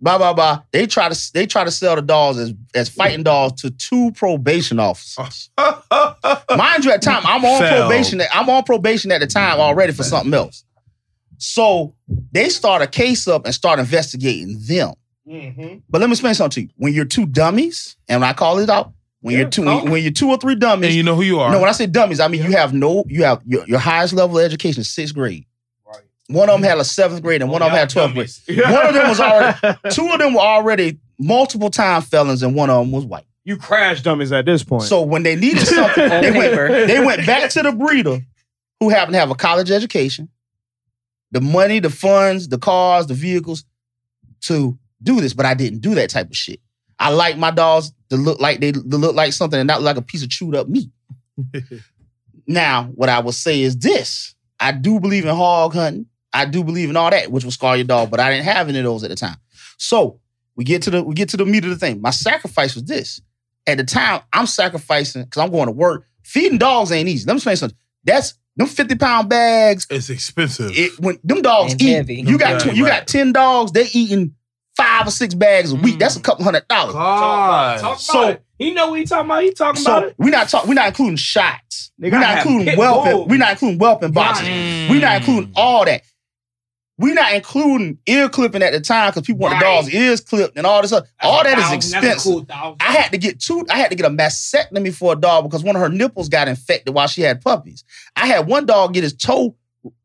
[0.00, 0.62] Blah blah blah.
[0.72, 4.10] They try to they try to sell the dolls as as fighting dolls to two
[4.12, 5.50] probation officers.
[5.58, 7.88] Mind you, at the time I'm on Fell.
[7.88, 8.20] probation.
[8.32, 10.64] I'm on probation at the time already for something else.
[11.38, 11.94] So
[12.32, 14.94] they start a case up and start investigating them.
[15.26, 15.78] Mm-hmm.
[15.88, 16.68] But let me explain something to you.
[16.76, 19.92] When you're two dummies, and I call it out, when Yeah, you're two, call when,
[19.92, 21.52] when you're two or three dummies, And you know who you are.
[21.52, 24.14] no, when I say dummies, I mean you have no, you have your, your highest
[24.14, 25.44] level of education is sixth grade.
[26.28, 26.36] Right.
[26.36, 28.14] One of them had a seventh grade, and one of them had 12th
[28.46, 28.60] grade.
[28.72, 32.68] One of them was already- Two of them were already multiple time felons, and one
[32.70, 33.24] of them was white.
[33.44, 34.82] You crash dummies at this point.
[34.84, 38.20] So when they needed something, they went, they went back to the breeder
[38.78, 40.28] who happened to have a college education,
[41.30, 43.64] the money, the funds, the cars, the vehicles
[44.42, 45.32] to do this.
[45.32, 46.60] But I didn't do that type of shit.
[46.98, 49.96] I like my dogs to look like they to look like something and not like
[49.96, 50.90] a piece of chewed up meat.
[52.46, 56.06] now, what I will say is this: I do believe in hog hunting.
[56.32, 58.68] I do believe in all that, which will scar your dog, but I didn't have
[58.68, 59.36] any of those at the time.
[59.78, 60.20] So
[60.56, 62.00] we get to the we get to the meat of the thing.
[62.00, 63.20] My sacrifice was this.
[63.66, 66.06] At the time, I'm sacrificing because I'm going to work.
[66.22, 67.26] Feeding dogs ain't easy.
[67.26, 67.78] Let me explain something.
[68.04, 69.86] That's them 50 pound bags.
[69.90, 70.72] It's expensive.
[70.74, 72.14] It, when them dogs And eat, heavy.
[72.22, 74.34] you got Yeah, tw- you got 10 dogs, they eating
[74.76, 75.96] five or six bags a week.
[75.96, 75.98] Mm.
[76.00, 76.94] That's a couple hundred dollars.
[76.94, 77.80] God.
[77.80, 78.42] Talk about So- it.
[78.58, 79.42] He know what he talking about.
[79.44, 80.14] He talking about So it.
[80.18, 81.92] we're not talking, we're not including shots.
[82.00, 83.12] Nigga, we're I not have including pit weapon.
[83.12, 83.28] bulls.
[83.28, 84.48] We're not including weapon boxes.
[84.48, 84.90] Mm.
[84.90, 86.02] We're not including all that.
[86.98, 90.58] We're not including ear clipping at the time because people want the dogs ears clipped
[90.58, 91.06] and all this other.
[91.22, 92.22] All that is expensive.
[92.22, 92.46] Cool.
[92.50, 93.64] I had to get two.
[93.70, 96.48] I had to get a mastectomy for a dog because one of her nipples got
[96.48, 97.84] infected while she had puppies.
[98.16, 99.54] I had one dog get his toe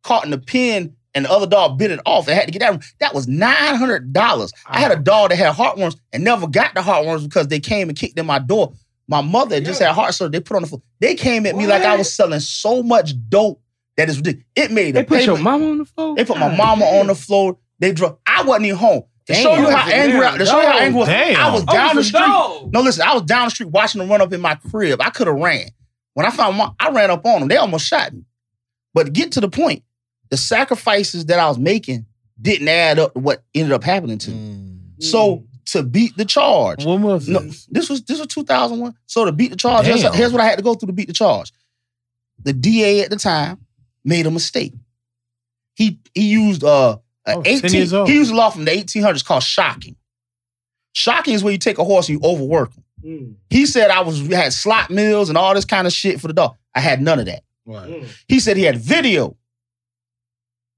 [0.03, 2.29] caught in the pin, and the other dog bit it off.
[2.29, 2.83] I had to get that.
[2.99, 4.53] That was nine hundred dollars.
[4.67, 7.89] I had a dog that had heartworms and never got the heartworms because they came
[7.89, 8.73] and kicked in my door.
[9.07, 10.39] My mother had just had heart surgery.
[10.39, 10.81] They put on the floor.
[10.99, 13.61] They came at me like I was selling so much dope
[13.97, 14.45] that is ridiculous.
[14.55, 16.15] It made They the put your mama on the floor.
[16.15, 17.01] They put my God mama damn.
[17.01, 17.57] on the floor.
[17.79, 18.17] They drove.
[18.25, 19.03] I wasn't even home.
[19.27, 21.35] To show you how angry, I- to show you how angry I was, Damn.
[21.39, 22.19] I was Oh, down the street.
[22.19, 22.73] dog.
[22.73, 25.01] No, listen, I was down the street watching them run up in my crib.
[25.01, 25.69] I could have ran.
[26.13, 27.47] When I found my, I ran up on them.
[27.47, 28.23] They almost shot me.
[28.93, 29.83] But to get to the point,
[30.29, 32.05] the sacrifices that I was making
[32.41, 34.37] didn't add up to what ended up happening to me.
[34.37, 35.03] Mm.
[35.03, 37.65] So to beat the charge, When was no, this?
[37.67, 38.93] this was this was 2001.
[39.05, 41.07] So to beat the charge, here's, here's what I had to go through to beat
[41.07, 41.53] the charge.
[42.43, 43.62] The DA at the time
[44.05, 44.73] made a mistake.
[45.75, 48.09] He he used uh a Oh, 10 18 years old.
[48.09, 49.95] he used a law from the 1800s called shocking.
[50.93, 52.83] Shocking is where you take a horse and you overwork him.
[53.03, 56.27] Mm, He said I was had slot meals and all this kind of shit for
[56.27, 56.55] the dog.
[56.75, 57.43] I had none of that.
[57.65, 57.89] Right.
[57.89, 58.07] mm.
[58.27, 59.35] He said he had video.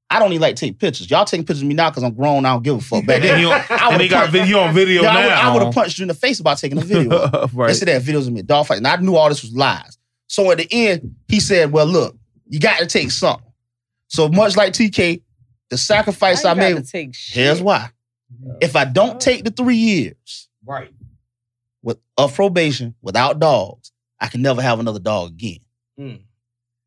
[0.09, 1.09] I don't even like to take pictures.
[1.09, 2.45] Y'all taking pictures of me now because I'm grown.
[2.45, 3.05] I don't give a fuck.
[3.07, 5.49] Back And, then, he on, I and he got video on video yeah, now.
[5.49, 7.09] I would have punched you in the face about taking a video.
[7.17, 7.67] of it.
[7.67, 9.41] They said they had videos of me at dog fight, and I knew all this
[9.41, 9.97] was lies.
[10.27, 12.15] So at the end, he said, "Well, look,
[12.47, 13.51] you got to take something."
[14.07, 15.21] So much like TK,
[15.69, 16.87] the sacrifice I, ain't gotta made.
[16.87, 17.15] Take.
[17.15, 17.89] Here's why:
[18.61, 20.91] if I don't take the three years Right.
[21.81, 25.59] with of probation without dogs, I can never have another dog again.
[25.99, 26.21] Mm.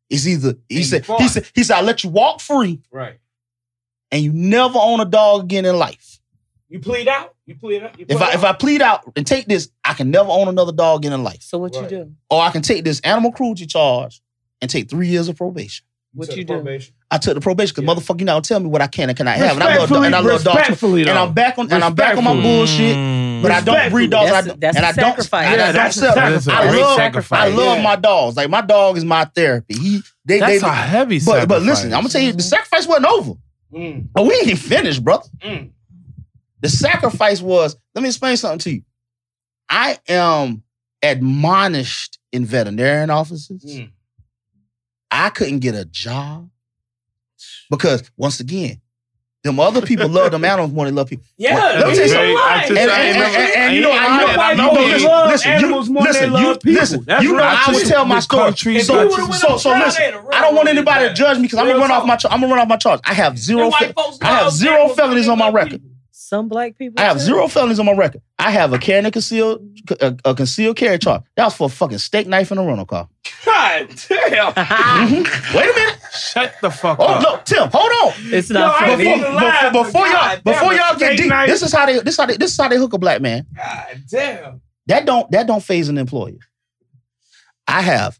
[0.09, 3.19] It's either he And said he said he said I let you walk free Right.
[4.11, 6.19] and you never own a dog again in life.
[6.67, 7.35] You plead out.
[7.45, 7.97] You plead out.
[7.99, 8.43] You If plead I if?
[8.43, 11.41] I plead out and take this, I can never own another dog again in life.
[11.41, 11.83] So what Right.
[11.83, 12.11] you do?
[12.29, 14.21] Or I can take this animal cruelty charge
[14.61, 15.85] and take three years of probation.
[16.13, 16.61] What took you the do?
[16.61, 16.93] probation.
[17.11, 18.01] I took the probation because Yeah.
[18.01, 19.53] motherfucker, you now tell me what I can and cannot have.
[19.55, 20.43] And I love Respectfully, and I love dogs.
[20.43, 20.49] too.
[20.59, 21.11] respectfully, And.
[21.11, 23.43] I'm back on and I'm back on my bullshit.
[23.43, 24.31] But I don't breed dogs.
[24.31, 25.05] That's and I, a- that's and a I don't.
[25.11, 25.47] sacrifice.
[25.47, 26.13] And Yeah, I don't that's a sell.
[26.15, 26.47] sacrifice.
[26.47, 26.95] I love.
[26.97, 27.39] sacrifice.
[27.39, 27.83] I love Yeah.
[27.83, 28.35] my dogs.
[28.37, 29.75] Like my dog is my therapy.
[29.75, 30.01] He.
[30.25, 30.39] They.
[30.39, 31.47] That's they a heavy but sacrifice.
[31.47, 33.33] but listen, I'm gonna tell you, the sacrifice wasn't over.
[33.73, 35.29] Mm, Oh, we ain't finished, brother.
[35.45, 35.69] mm.
[36.61, 37.77] The sacrifice was.
[37.95, 38.81] Let me explain something to you.
[39.69, 40.63] I am
[41.03, 43.63] admonished in veterinarian offices.
[43.63, 43.91] Mm.
[45.11, 46.49] I couldn't get a job
[47.69, 48.81] because once again,
[49.41, 51.23] Them other people love them animals more than love people.
[51.37, 52.35] Yeah, Let me tell you something.
[52.37, 54.41] I just- And, and, and, and, and you know, I know.
[54.41, 56.81] I know, know listen, they love listen, you, more listen, they you, love people.
[56.81, 58.43] listen, That's you know, I always tell my story.
[58.43, 60.03] countries So, that- If you would've so, so listen,
[60.33, 62.51] I don't want anybody to judge me because I'm gonna run off my, I'm gonna
[62.53, 62.99] run off my charge.
[63.05, 65.81] I have zero, And white fe- folks I have zero felonies on my record.
[66.29, 66.37] People.
[66.37, 66.99] Some black people.
[67.01, 67.23] I have too.
[67.23, 68.21] zero felonies on my record.
[68.37, 69.61] I have a carrying a concealed,
[69.99, 71.21] a, a concealed carry charge.
[71.35, 73.07] That was for a fucking steak knife in a rental car.
[73.45, 74.53] God damn.
[74.53, 75.53] Mhm.
[75.55, 75.95] Wait a minute.
[76.11, 77.17] Shut the fuck Oh up.
[77.25, 78.13] Oh no, Tim, hold on.
[78.33, 79.09] It's Yo, not I ain't funny.
[79.09, 81.47] even Before, before, but before y'all, before y'all get deep, knife.
[81.49, 83.45] this is how they, this how they, this is how they hook a black man.
[83.55, 84.61] God damn.
[84.87, 86.37] That don't, that don't phase an employer.
[87.67, 88.19] I have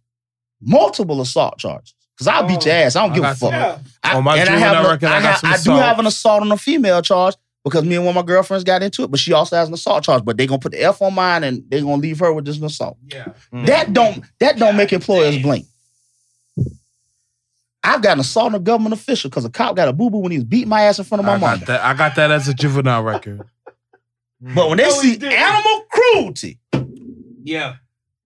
[0.61, 2.95] multiple assault charges because I'll beat your ass.
[2.95, 3.37] I don't I give a fuck.
[3.37, 3.53] some.
[3.53, 3.77] Yeah.
[4.03, 5.99] I, On my and I have, a- record, I I, have, some I do have
[5.99, 6.41] an assault.
[6.41, 9.11] assault on a female charge because me and one of my girlfriends got into it,
[9.11, 10.23] but she also has an assault charge.
[10.25, 12.59] But they gonna put the F on mine and they gonna leave her with just
[12.59, 12.97] an assault.
[13.07, 13.33] Yeah.
[13.53, 13.65] Mm.
[13.67, 15.41] That don't that don't make employers damn.
[15.43, 15.65] blink.
[17.83, 20.17] I've got an assault on a government official because a cop got a boo boo
[20.19, 21.59] when he was beating my ass in front of my I mom.
[21.59, 21.81] got that.
[21.81, 23.41] I got that as a juvenile record.
[24.41, 26.59] But when they No, see animal cruelty,
[27.43, 27.75] Yeah.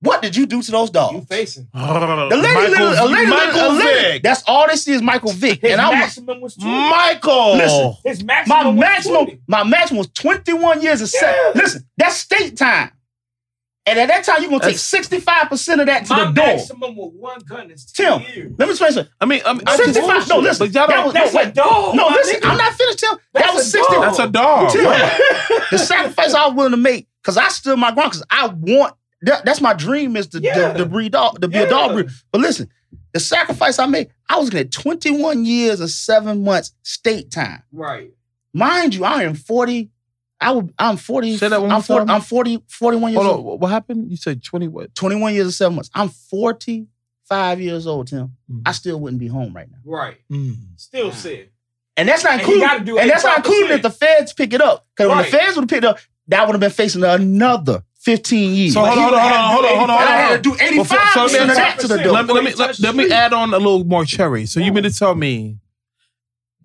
[0.04, 1.14] What did you do to those dogs?
[1.14, 1.28] You dogs?
[1.30, 1.68] facing.
[1.74, 3.84] The lady, literally- a lady, Michael a lady,
[4.14, 4.24] Vick.
[4.24, 6.70] That's all they see is Michael Vick, His and I'm maximum was 20.
[6.72, 7.56] Michael.
[7.58, 7.94] Listen.
[8.06, 9.26] His my maximum was maximum.
[9.26, 9.42] 20.
[9.48, 11.36] My maximum was 21 years of seven.
[11.56, 11.62] Yeah.
[11.62, 12.92] Listen, that's state time,
[13.86, 16.46] and at that time you're gonna take 65 percent of that to My the door.
[16.48, 18.52] maximum with one gun is 10 Tim, years.
[18.58, 19.14] let me explain something.
[19.22, 20.30] I mean, I mean, I just- 65.
[20.30, 20.68] No, listen.
[20.68, 21.06] But y'all that don't.
[21.06, 21.54] was, That's no, a wait.
[21.54, 21.96] dog.
[21.96, 22.40] No, listen.
[22.42, 22.50] nigga.
[22.52, 23.18] I'm not finished, Tim.
[23.34, 23.94] That was 60.
[23.94, 24.04] dog.
[24.04, 24.70] That's a dog.
[24.72, 24.84] Tim,
[25.72, 28.96] the sacrifice I was willing to make because I stood my ground because I want
[29.24, 30.74] that, that's my dream is to, Yeah.
[30.74, 31.64] to, to breed dog to be Yeah.
[31.64, 32.12] a dog breeder.
[32.32, 32.70] But listen,
[33.14, 37.64] the sacrifice I made, I was getting 21 years and seven months state time.
[37.72, 38.12] Right.
[38.54, 39.90] Mind you, I am 40.
[40.42, 41.38] I would, I'm 40.
[41.38, 42.16] Say that one I'm more 40, time.
[42.16, 43.54] I'm 40, 41 years Hold old.
[43.54, 43.60] on.
[43.60, 44.12] What happened?
[44.12, 44.94] You said twenty what?
[44.94, 45.90] 21 years and seven months.
[45.94, 48.36] I'm 45 years old, Tim.
[48.52, 48.62] Mm.
[48.66, 49.78] I still wouldn't be home right now.
[49.86, 50.18] Right.
[50.32, 50.56] Mm.
[50.78, 51.50] Still said.
[51.96, 53.38] And that's not And you including, gotta do and that's not 85%.
[53.46, 54.86] including if the feds pick it up.
[54.96, 57.84] Because when the feds would have picked it up, that would have been facing another
[58.04, 58.74] 15 years.
[58.74, 60.02] So hold on, hold on, hold on, hold on, hold on.
[60.02, 60.98] and I had to do 85 Before-
[61.30, 61.48] so let
[61.78, 62.14] me- to the door.
[62.14, 64.46] Let me, let me, let, let me add on a little more cherry.
[64.46, 65.58] So you mean to tell me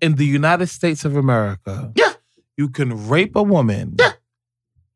[0.01, 2.13] in the United States of America, Yeah.
[2.57, 4.11] you can rape a woman Yeah.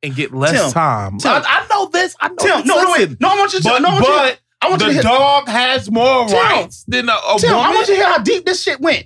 [0.02, 1.18] and get less Tim, time.
[1.18, 1.32] Tim.
[1.32, 2.16] I, I know this.
[2.20, 2.66] I know Tim, this.
[2.66, 3.22] no, no, wait.
[3.22, 4.94] No, I want you to, But, no, I want you but I want you to
[4.94, 6.38] the hear, dog has more Tim.
[6.38, 7.66] rights than a, a Tim, woman.
[7.66, 9.06] I want you to hear how deep this shit went.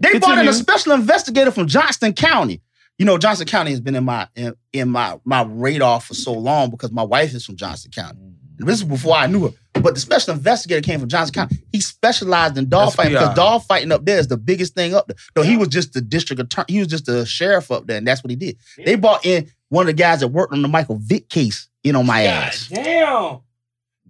[0.00, 2.60] They brought in a special investigator from Johnston County.
[2.98, 6.32] You know, Johnston County has been in my in, in my my radar for so
[6.32, 8.18] long because my wife is from Johnston County.
[8.58, 9.52] And this is before I knew her.
[9.74, 11.62] But the special investigator came from Johnston County.
[11.70, 13.36] He specialized in dog fighting because FBI.
[13.36, 15.16] dog fighting up there is the biggest thing up there.
[15.36, 16.66] No, he was just the district attorney.
[16.68, 18.56] He was just the sheriff up there, and that's what he did.
[18.84, 21.94] They brought in one of the guys that worked on the Michael Vick case in
[21.94, 22.68] on my God ass.
[22.68, 23.40] damn.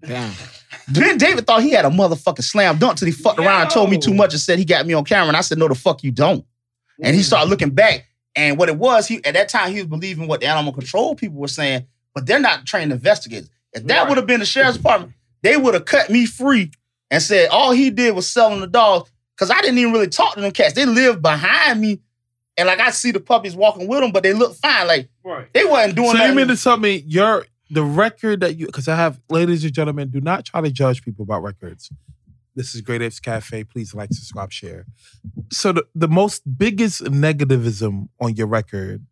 [0.01, 0.33] Damn.
[0.93, 3.91] Ben David thought he had a motherfucking slam dunk till he fucked around and told
[3.91, 5.29] me too much and said he got me on camera.
[5.29, 6.45] And I said, no, the fuck you don't.
[7.03, 7.25] And he mm.
[7.25, 8.08] started looking back.
[8.37, 11.15] And what it was, he at that time he was believing what the animal control
[11.15, 13.51] people were saying, but they're not trained investigators.
[13.73, 14.09] If that Right.
[14.09, 15.13] would have been the sheriff's department,
[15.43, 16.71] they would have cut me free
[17.11, 19.11] and said all he did was selling the dogs.
[19.37, 20.75] Cause I didn't even really talk to them cats.
[20.75, 22.01] They lived behind me.
[22.57, 24.87] And like I see the puppies walking with them, but they look fine.
[24.89, 25.53] Like Right.
[25.53, 28.89] they wasn't doing So you mean to tell me your the record that you because
[28.89, 31.91] I have ladies and gentlemen, do not try to judge people about records.
[32.59, 33.63] This is Great Apes Cafe.
[33.63, 34.85] Please like, subscribe, share.
[35.53, 39.07] So the, the most biggest negativism on your record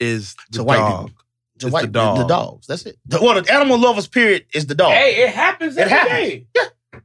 [0.00, 1.06] is the To white dog.
[1.06, 1.22] people.
[1.60, 2.28] the, white, the the, dog.
[2.28, 2.66] dogs.
[2.66, 2.98] That's it.
[3.06, 4.90] The, well, the animal lovers period is the dog.
[4.94, 6.18] Hey, it happens It every happens.
[6.18, 6.46] day.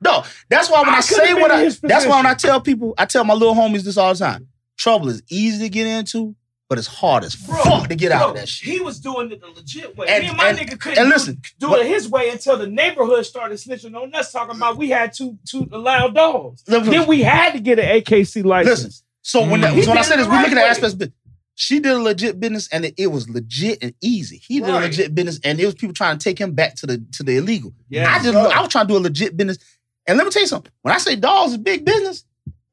[0.02, 2.96] No, that's why when I, I say what I, that's why when I tell people,
[2.98, 4.48] I tell my little homies this all the time.
[4.78, 6.36] Trouble is easy to get into,
[6.70, 8.74] but it's hard as Bro, fuck to get out of that shit.
[8.74, 10.07] He was doing it the legit way.
[10.09, 12.30] And- Me and my and- nigga couldn't and do- listen, do, but- it his way
[12.30, 16.63] until the neighborhood started snitching on us, talking about we had two two loud dogs.
[16.68, 18.84] Listen, Then we had to get an AKC license.
[18.84, 18.91] listen.
[19.22, 19.84] So when, that, Mm.
[19.84, 20.70] so when I said this, it we the looking right at way.
[20.72, 20.95] aspects.
[20.95, 21.11] But
[21.55, 24.38] she did a legit business, and it, it was legit and easy.
[24.47, 26.86] He did a legit business, and it was people trying to take him back to
[26.86, 27.74] the to the illegal.
[27.89, 28.51] Yeah, I just sir.
[28.53, 29.57] I was trying to do a legit business.
[30.05, 30.72] And let me tell you something.
[30.84, 32.24] When I say dogs is big business,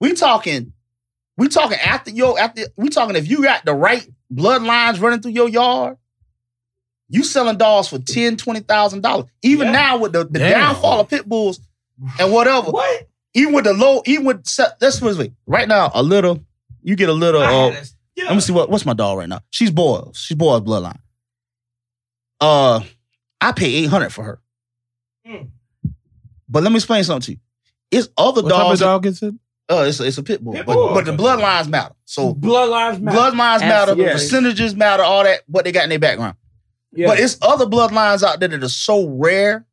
[0.01, 0.74] we talking,
[1.37, 5.33] we talking after yo, after we talking if you got the right bloodlines running through
[5.33, 5.97] your yard,
[7.09, 9.27] you selling dogs for ten, twenty thousand dollars.
[9.43, 9.73] Even Yeah.
[9.73, 11.61] now with the, the downfall of pit bulls
[12.19, 13.09] and whatever, What?
[13.35, 14.45] even with the low, even with
[14.81, 16.41] that's what it's right now, a little,
[16.83, 17.71] you get a little uh,
[18.17, 18.25] yeah.
[18.27, 19.41] let me see what what's my dog right now.
[19.51, 20.17] She's Boils.
[20.19, 20.99] She's Boils bloodline.
[22.41, 22.81] Uh,
[23.41, 24.41] I pay eight hundred for her.
[25.27, 25.49] Mm.
[26.49, 27.39] But let me explain something to you.
[27.91, 28.81] It's other What type of dogs.
[28.81, 29.35] dog is it?
[29.71, 30.93] Uh, it's a, it's a pit bull, Pit but, bull.
[30.93, 31.95] but the bloodlines matter.
[32.05, 33.17] So Bloodlines matter.
[33.19, 34.13] bloodlines matter, Absolutely.
[34.13, 35.41] percentages matter, all that.
[35.47, 36.37] What they got in their background.
[36.93, 37.09] Yeah.
[37.09, 39.65] But it's other bloodlines out there that are so rare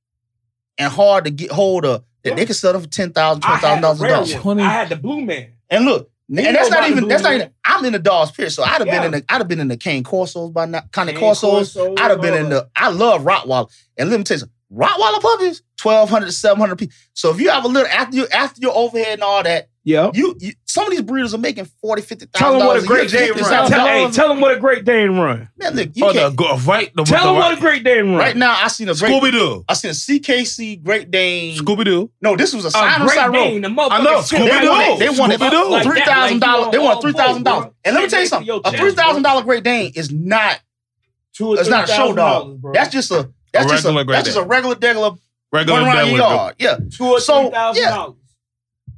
[0.78, 3.60] and hard to get hold of that they can sell them for ten thousand, twenty
[3.62, 4.40] thousand dollars a.
[4.40, 5.52] Twenty- I had the blue man.
[5.70, 7.54] And look, You and that's not even that's blue not even.
[7.66, 8.52] I'm in the dogs period.
[8.52, 9.00] So I'd have Yeah.
[9.02, 11.76] been in the I'd have been in the Cane Corsos by now, Cane Corsos.
[11.76, 12.70] Corsos, I'd have been in the.
[12.76, 16.96] I love Rottweiler, and let me tell you, something, Rottweiler puppies, 1,200 to 700 people.
[17.14, 20.12] So if you have a little after you after your overhead and all that, Yeah.
[20.14, 22.84] you, you some of these breeders are making 40, 50 Tell thousand them what dollars
[22.84, 23.40] a Great Dane run.
[23.40, 23.68] $50,000.
[23.70, 25.50] Tell, hey, tell them what a Great Dane run.
[25.58, 26.92] Man, look, you Oh, can't, go, right.
[26.96, 28.18] The, Tell the, them what a Great Dane run.
[28.20, 29.12] right now I seen a great.
[29.12, 29.66] Scooby Doo.
[29.68, 31.58] I seen a CKC Great Dane.
[31.58, 32.12] Scooby Doo.
[32.22, 33.34] no, this was a A sign on great side road.
[33.34, 33.88] Dane, the motherfucker.
[33.92, 35.00] I know, Scooby They that Doo.
[35.00, 35.70] they wanted Scooby-Doo.
[35.72, 36.72] Like three that, thousand like dollars.
[36.72, 37.74] They on want three thousand dollars.
[37.84, 38.50] And let me tell you something.
[38.50, 39.04] A your three chest, bro.
[39.04, 40.60] thousand dollar Great Dane is not.
[41.34, 42.62] Two It's not a show $3,000, dog.
[42.62, 42.72] bro.
[42.74, 43.32] That's just a.
[43.52, 44.06] That's just regular a.
[44.06, 45.12] Great That's just a regular, regular
[45.52, 46.56] Regular one around Dane your with yard.
[46.60, 46.76] Yeah.
[46.92, 47.90] two or three thousand yeah.
[47.90, 48.16] dollars.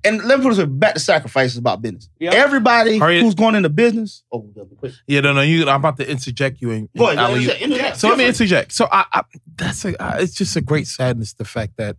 [0.05, 2.09] And let me put this back to sacrifices about business.
[2.19, 2.31] Yeah.
[2.33, 4.23] Everybody Hurry- who's going into business.
[4.33, 4.93] Oh, yeah, quick.
[5.07, 5.41] Yeah, no, no.
[5.41, 6.89] You, I'm about to interject you in.
[6.97, 7.19] Go ahead.
[7.19, 7.41] alley-oop.
[7.43, 7.97] interject, interject.
[7.97, 8.71] So let me interject.
[8.73, 9.21] So I, I
[9.55, 11.95] that's a, I, it's just a great sadness the fact that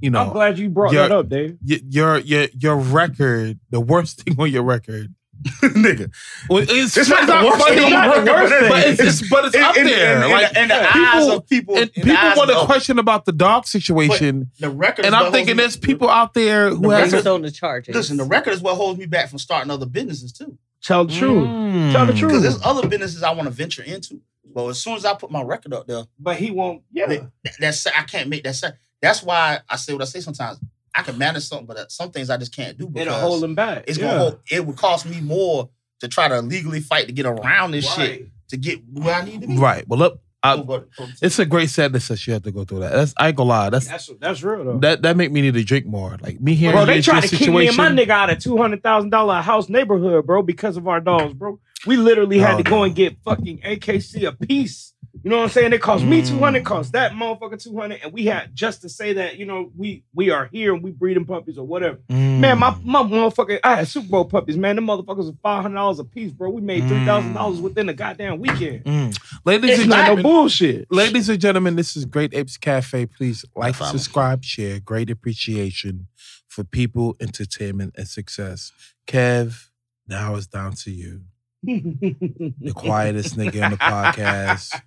[0.00, 1.02] you know I'm glad you brought Yeah.
[1.08, 1.56] that up, Dave.
[1.66, 5.14] y- your your your record, the worst thing on your record,
[5.62, 6.12] nigga.
[6.48, 8.68] well, it's, It's not the funny, worst thing on not the the worst worst, thing.
[8.70, 10.16] but it's, it's but it's In- up in- there.
[10.18, 11.76] in- in like the- in the people, eyes of people.
[11.78, 15.06] and people want to question about the dog situation, The record.
[15.06, 17.94] and I'm thinking there's me- people out there who The has record- on the charges.
[17.94, 20.58] Listen, the record is what holds me back from starting other businesses too.
[20.82, 21.46] Tell the truth.
[21.48, 21.92] Mm.
[21.92, 22.30] Tell the truth.
[22.32, 24.20] Because there's other businesses I want to venture into.
[24.52, 26.82] But as soon as I put my record up there, But he won't.
[26.92, 27.06] Yeah.
[27.06, 27.30] that,
[27.60, 28.74] that's I can't make that.
[29.00, 30.58] That's why I say what I say sometimes.
[30.94, 33.44] I can manage something, but uh, some things I just can't do It'll because hold
[33.44, 33.84] him back.
[33.86, 34.06] it's yeah.
[34.08, 35.70] gonna hold, it would cost me more
[36.00, 39.42] to try to legally fight to get around this shit to get where I need
[39.42, 39.56] to be.
[39.56, 39.86] Right.
[39.86, 40.84] Well, look, I, So,
[41.20, 42.92] it's a great sadness that you have to go through that.
[42.92, 43.68] That's I ain't gonna lie.
[43.70, 44.78] That's That's that's real though.
[44.78, 46.16] that that make me need to drink more.
[46.22, 48.30] Like me hearing Bro, they in tried this to kick me and my nigga out
[48.30, 51.60] of two hundred thousand dollar house neighborhood, bro, because of our dogs, bro.
[51.86, 52.84] We literally had Oh, to go no.
[52.84, 54.94] and get fucking AKC a piece.
[55.22, 55.72] You know what I'm saying?
[55.72, 56.28] It cost me Mm.
[56.28, 59.44] two hundred, cost that motherfucker two hundred, and we had just to say that you
[59.44, 61.98] know we we are here and we breeding puppies or whatever.
[62.08, 62.38] Mm.
[62.40, 64.76] Man, my my motherfucker, I had Super Bowl puppies, man.
[64.76, 66.50] Them motherfuckers are five hundred dollars a piece, bro.
[66.50, 68.84] We made three thousand dollars within a goddamn weekend.
[68.84, 69.18] Mm.
[69.44, 70.92] Ladies It's and not no gentlemen, bullshit.
[70.92, 73.06] ladies and gentlemen, this is Great Apes Cafe.
[73.06, 73.98] Please like, problem.
[73.98, 74.80] subscribe, share.
[74.80, 76.06] Great appreciation
[76.48, 78.72] for people, entertainment, and success.
[79.06, 79.66] Kev,
[80.08, 81.22] now it's down to you.
[81.62, 84.80] The quietest nigga in the podcast.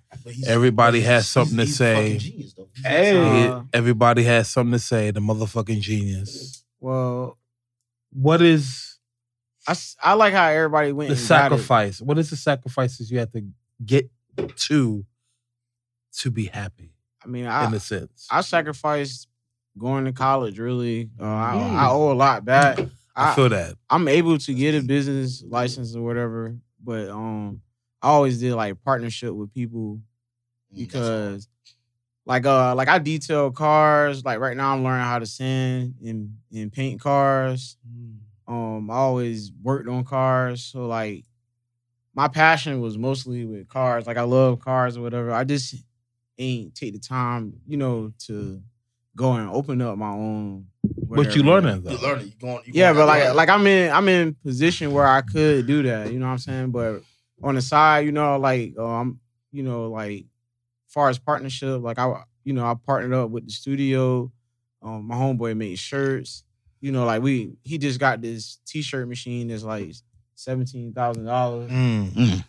[0.46, 2.18] Everybody he's- has something to he's say.
[2.18, 3.46] genius, Hey.
[3.48, 5.10] Uh, Everybody has something to say.
[5.10, 6.64] The motherfucking genius.
[6.80, 7.38] well,
[8.12, 8.98] what is?
[9.66, 11.54] I, I like how everybody went the and got it.
[11.56, 12.00] sacrifice?
[12.00, 13.42] What is the sacrifices you have to
[13.84, 14.10] get
[14.56, 15.04] to
[16.18, 16.92] to be happy?
[17.24, 19.26] I mean, in I a sense, I sacrificed
[19.78, 20.58] going to college.
[20.58, 21.74] Really, uh, I, Mm.
[21.76, 22.78] I owe a lot back.
[23.16, 23.74] I, I, feel that.
[23.88, 27.60] I'm able to get a business license or whatever, but um,
[28.02, 30.00] I always did like partnership with people
[30.74, 31.48] Mm, because
[32.26, 34.24] like uh like I detail cars.
[34.24, 37.76] Like right now I'm learning how to sand and, and paint cars.
[38.48, 40.62] Um I always worked on cars.
[40.64, 41.24] So like
[42.14, 44.06] my passion was mostly with cars.
[44.06, 45.32] Like I love cars or whatever.
[45.32, 45.74] I just
[46.38, 48.62] ain't take the time, you know, to
[49.16, 50.66] go and open up my own
[51.16, 51.66] What you whatever.
[51.66, 52.06] learning You though?
[52.06, 52.26] learning.
[52.26, 52.62] You going?
[52.66, 55.66] You Yeah, going but like out like I'm in I'm in position where I could
[55.66, 56.12] do that.
[56.12, 56.70] You know what I'm saying?
[56.70, 57.02] But
[57.42, 59.20] on the side, you know, like uh, I'm,
[59.52, 60.26] you know, like
[60.88, 64.30] far as partnership, like I, you know, I partnered up with the studio.
[64.82, 66.44] Um, my homeboy made shirts.
[66.80, 69.92] You know, like we he just got this t-shirt machine that's like
[70.34, 71.70] seventeen thousand dollars.
[71.70, 72.44] Mm.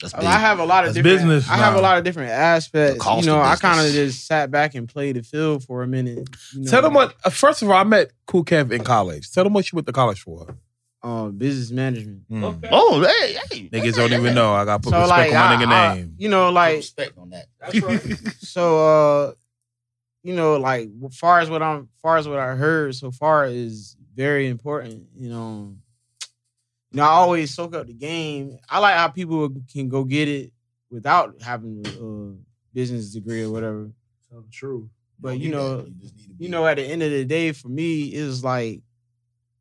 [0.00, 1.28] That's I have a lot of That's different.
[1.28, 3.04] business I have a lot of different aspects.
[3.06, 6.28] You know, I kind of just sat back and played the field for a minute.
[6.52, 7.14] You know, Tell them what.
[7.24, 9.30] uh, First of all, I met Cool Kev in college.
[9.32, 10.54] Tell them what you went to college for.
[11.02, 12.28] uh, business management.
[12.30, 12.42] Mm.
[12.44, 12.68] Okay.
[12.72, 13.68] Oh, hey, hey.
[13.70, 14.52] Niggas don't even know.
[14.54, 16.14] I got to put So respect like, on my I- nigga I- name.
[16.18, 17.46] you know, Put like respect on that.
[17.60, 18.18] That's right.
[18.40, 19.32] so uh
[20.22, 23.96] you know like far as what i'm far as what i heard so far is
[24.16, 25.85] very important you know you
[26.96, 28.58] know i always soak up the game.
[28.68, 30.52] I like how people can go get it
[30.90, 32.32] without having a uh,
[32.74, 33.90] business degree or whatever.
[34.52, 34.90] Truth.
[35.18, 38.44] but you know need you know at the end of the day for me it's
[38.44, 38.82] like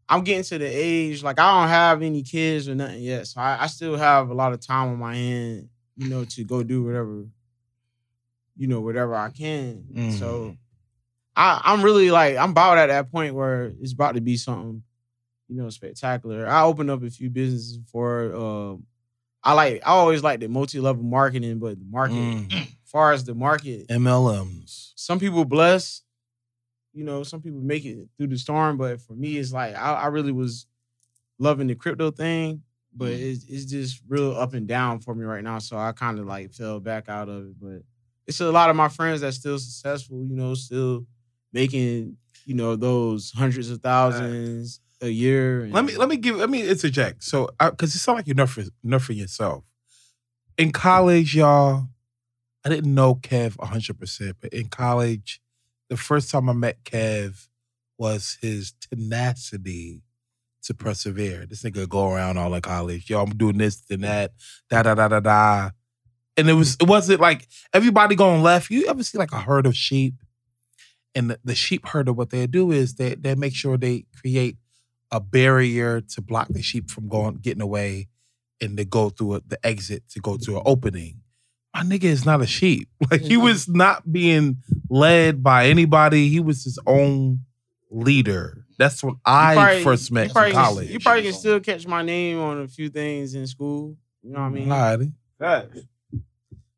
[0.10, 3.40] i'm getting to the age like i don't have any kids or nothing yet so
[3.40, 6.62] i, I still have a lot of time on my hand you know to go
[6.62, 7.26] do whatever
[8.58, 9.86] you know whatever i can.
[9.94, 10.20] Mm.
[10.20, 10.58] so
[11.38, 14.84] I, i'm really like i'm about at that point where it's about to be something
[15.48, 18.86] you know spectacular i opened up a few businesses for um
[19.44, 22.52] i like i always like the multi-level marketing but the market Mm.
[22.54, 24.94] as far as the market MLMs.
[24.96, 26.02] some people bless,
[26.94, 28.78] you know, some people make it through the storm.
[28.78, 30.66] But for me, it's like I, I really was
[31.40, 32.62] loving the crypto thing,
[32.96, 35.60] but it's, it's just real up and down for me right now.
[35.60, 37.60] So I kind of like fell back out of it.
[37.60, 37.82] But
[38.28, 41.06] it's a lot of my friends that's still successful, you know, still
[41.52, 42.16] making,
[42.46, 45.64] you know, those hundreds of thousands a year.
[45.64, 47.24] and- Let me let me give let me interject.
[47.24, 49.64] So because it sounds like you're nerfing nerfing yourself.
[50.58, 51.88] In college, y'all,
[52.66, 55.42] I didn't know Kev 100, percent but in college,
[55.90, 57.48] the first time I met Kev
[57.98, 60.02] was his tenacity
[60.64, 61.46] to persevere.
[61.46, 63.10] This nigga go around all in college.
[63.10, 64.34] Yo, I'm doing this and that,
[64.70, 65.70] da da da da da.
[66.38, 68.70] And it was it wasn't like everybody going left.
[68.70, 70.16] You ever see like a herd of sheep?
[71.14, 74.58] And the, the sheep herder, what they do is they they make sure they create
[75.12, 78.08] a barrier to block the sheep from going getting away
[78.62, 81.22] and to go through a, the exit to go to an opening.
[81.74, 82.90] My nigga is not a sheep.
[83.12, 84.58] Like he was not being
[84.90, 86.30] led by anybody.
[86.30, 87.42] He was his own
[87.92, 88.66] leader.
[88.78, 90.90] That's when I probably- first met you probably, in can- college.
[90.90, 93.96] you probably can still catch my name on a few things in school.
[94.24, 94.68] You know what I mean?
[94.68, 95.14] Alrighty.
[95.40, 95.80] Facts.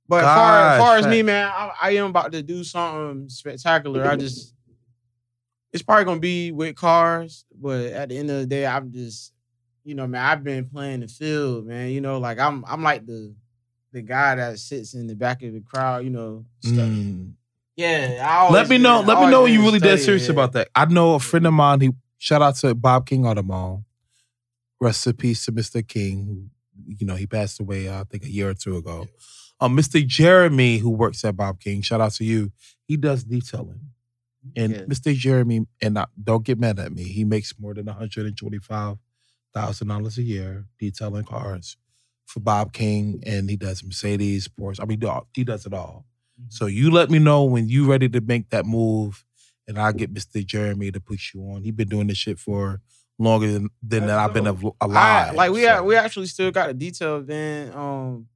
[0.09, 3.27] But as far, as far as me, man, I, I am about to do something
[3.29, 4.05] spectacular.
[4.05, 4.53] I just,
[5.77, 9.31] it's probably gonna be with cars, but at the end of the day, I'm just,
[9.83, 11.89] you know, man, I've been playing the field, man.
[11.91, 13.33] You know, like I'm, I'm like the,
[13.93, 16.03] the guy that sits in the back of the crowd.
[16.03, 17.33] You know, Mm.
[17.75, 18.25] yeah.
[18.27, 18.99] I always Let me know.
[18.99, 20.31] been- Let me know been you really dead serious yeah.
[20.33, 20.67] about that.
[20.75, 21.79] I know a friend of mine.
[21.81, 23.83] He shout out to Bob King Automall.
[24.79, 25.87] Rest in peace to Mr.
[25.87, 26.25] King.
[26.25, 27.87] Who, you know, he passed away.
[27.87, 29.07] uh, I think a year or two ago.
[29.59, 30.05] Um, Mr.
[30.05, 31.81] Jeremy, who works at Bob King.
[31.81, 32.51] Shout out to you.
[32.85, 33.79] He does detailing,
[34.55, 34.81] and Yeah.
[34.83, 35.13] Mr.
[35.15, 35.65] Jeremy.
[35.81, 37.03] And I, don't get mad at me.
[37.03, 38.97] He makes more than one hundred and twenty-five
[39.53, 41.77] thousand dollars a year detailing cars
[42.25, 44.81] for Bob King, and he does Mercedes, Porsche.
[44.81, 45.01] I mean,
[45.33, 46.05] he does it all.
[46.49, 49.23] So you let me know when you ready to make that move,
[49.67, 50.45] and I'll get Mr.
[50.45, 51.63] Jeremy to push you on.
[51.63, 52.81] He's been doing this shit for
[53.17, 55.35] longer than, than I've been av- I, alive.
[55.35, 55.83] like we so.
[55.83, 57.71] we actually still got a detail van.
[57.73, 58.27] Um,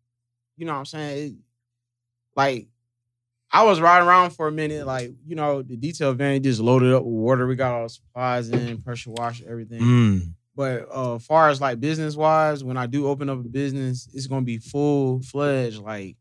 [0.57, 1.27] you know what I'm saying?
[1.27, 1.35] It-
[2.35, 2.67] like
[3.53, 6.93] I was riding around for a minute, like, you know, the detail van just loaded
[6.93, 7.45] up with water.
[7.47, 9.81] We got all the supplies in, pressure wash, everything.
[9.81, 10.33] Mm.
[10.55, 14.27] But uh far as like business wise, when I do open up a business, it's
[14.27, 16.17] gonna be full fledged, like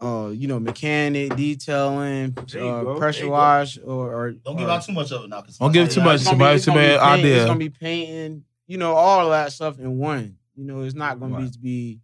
[0.00, 4.92] uh, you know, mechanic, detailing, uh, pressure wash, or, or Don't give or- out too
[4.92, 5.40] much of it now.
[5.42, 6.20] 'cause Don't give too much.
[6.20, 7.36] it's gonna be- Somebody- it's gonna be painting, idea.
[7.36, 10.36] It's gonna be painting, you know, all of that stuff in one.
[10.54, 11.50] You know, it's not gonna Right.
[11.52, 12.00] be be.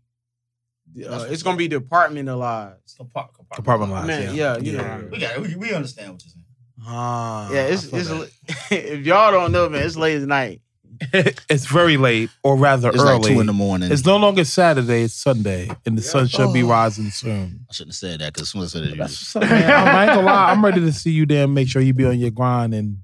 [0.97, 2.97] Uh, it's gonna be departmentalized.
[3.01, 4.07] Compart- Compartmentalized.
[4.07, 5.11] Man, yeah, yeah, you know what I mean.
[5.11, 5.41] We got it.
[5.43, 6.45] We, we understand what you're saying.
[6.87, 8.11] Ah, Yeah, it's it's
[8.71, 10.61] if y'all don't know, man, it's late at night.
[11.13, 13.19] it's very late, or rather It's early.
[13.19, 13.91] like two in the morning.
[13.91, 16.69] it's no longer Saturday; it's Sunday, and the sun shall be Oh.
[16.69, 17.67] rising soon.
[17.69, 18.97] I shouldn't have said that because someone said it.
[18.97, 19.71] That's what's up, man.
[19.89, 20.51] I'm, I ain't gonna lie.
[20.53, 21.45] I'm ready to see you there.
[21.45, 22.99] and Make sure you be on your grind, and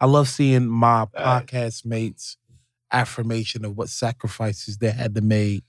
[0.00, 1.10] I love seeing my Right.
[1.46, 2.36] podcast mates
[2.92, 5.64] affirmation of what sacrifices they had to make.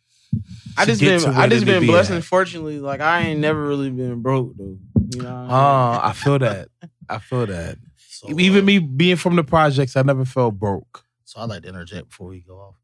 [0.78, 2.16] I just been I just been be blessed at.
[2.18, 4.78] and fortunately, like I ain't never really been broke though.
[5.16, 5.48] You know.
[5.50, 6.70] Ah, I feel that.
[7.10, 7.78] I feel that.
[8.10, 11.04] So, Even uh, me being from the projects, I never felt broke.
[11.26, 12.76] So I'd like to interject before we go off.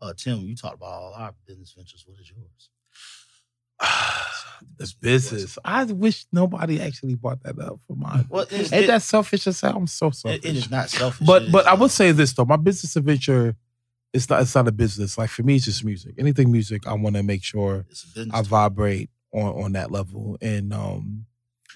[0.00, 2.04] Uh, Tim, you talked about all our business ventures.
[2.06, 2.70] What is yours?
[4.78, 5.58] the business.
[5.64, 8.26] I wish nobody actually brought that up for mine.
[8.28, 9.76] Well, Ain't it, that selfish as hell?
[9.76, 10.44] I'm so selfish.
[10.44, 11.26] it- it is not selfish.
[11.26, 13.56] But but is, I would say this though, my business adventure,
[14.12, 15.18] it's not it's not a business.
[15.18, 16.14] Like for me, it's just music.
[16.18, 18.34] Anything music, I want to make sure it's a business.
[18.38, 20.38] I vibrate on on that level.
[20.40, 21.26] And um,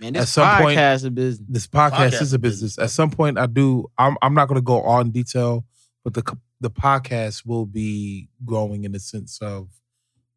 [0.00, 1.46] Man, At some point- podcast is a business.
[1.50, 2.78] this podcast, Podcast is a is business.
[2.78, 3.90] At some point, I do.
[3.98, 5.66] I'm I'm not going to go all in detail,
[6.02, 6.22] but the
[6.60, 9.68] the podcast will be growing in the sense of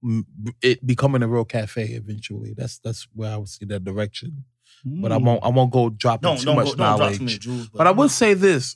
[0.04, 0.24] mm,
[0.62, 2.54] it becoming a real cafe eventually.
[2.56, 4.44] That's that's where I would see that direction.
[4.84, 7.18] But I won't I won't go dropping Don't too don't, much go, don't drop knowledge.
[7.20, 7.70] too many jewels.
[7.70, 8.76] but I would say this: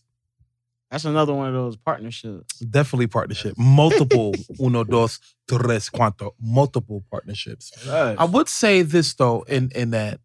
[0.92, 2.60] That's another one of those partnerships.
[2.60, 7.72] definitely partnership, multiple uno dos tres cuanto, multiple partnerships.
[7.88, 10.20] I would say this though, in in that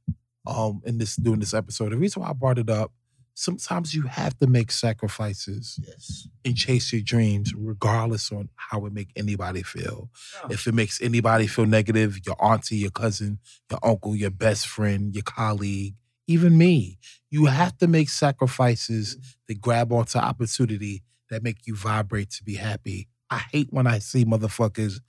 [0.46, 2.92] um in this doing this episode, the reason why I brought it up,
[3.34, 6.28] sometimes you have to make sacrifices yes.
[6.44, 10.08] and chase your dreams, regardless on how it make anybody feel.
[10.48, 13.38] If it makes anybody feel negative, your auntie, your cousin,
[13.70, 15.94] your uncle, your best friend, your colleague,
[16.26, 16.98] even me,
[17.30, 19.16] you have to make sacrifices
[19.48, 23.08] to grab onto opportunity that make you vibrate to be happy.
[23.30, 25.00] I hate when I see motherfuckers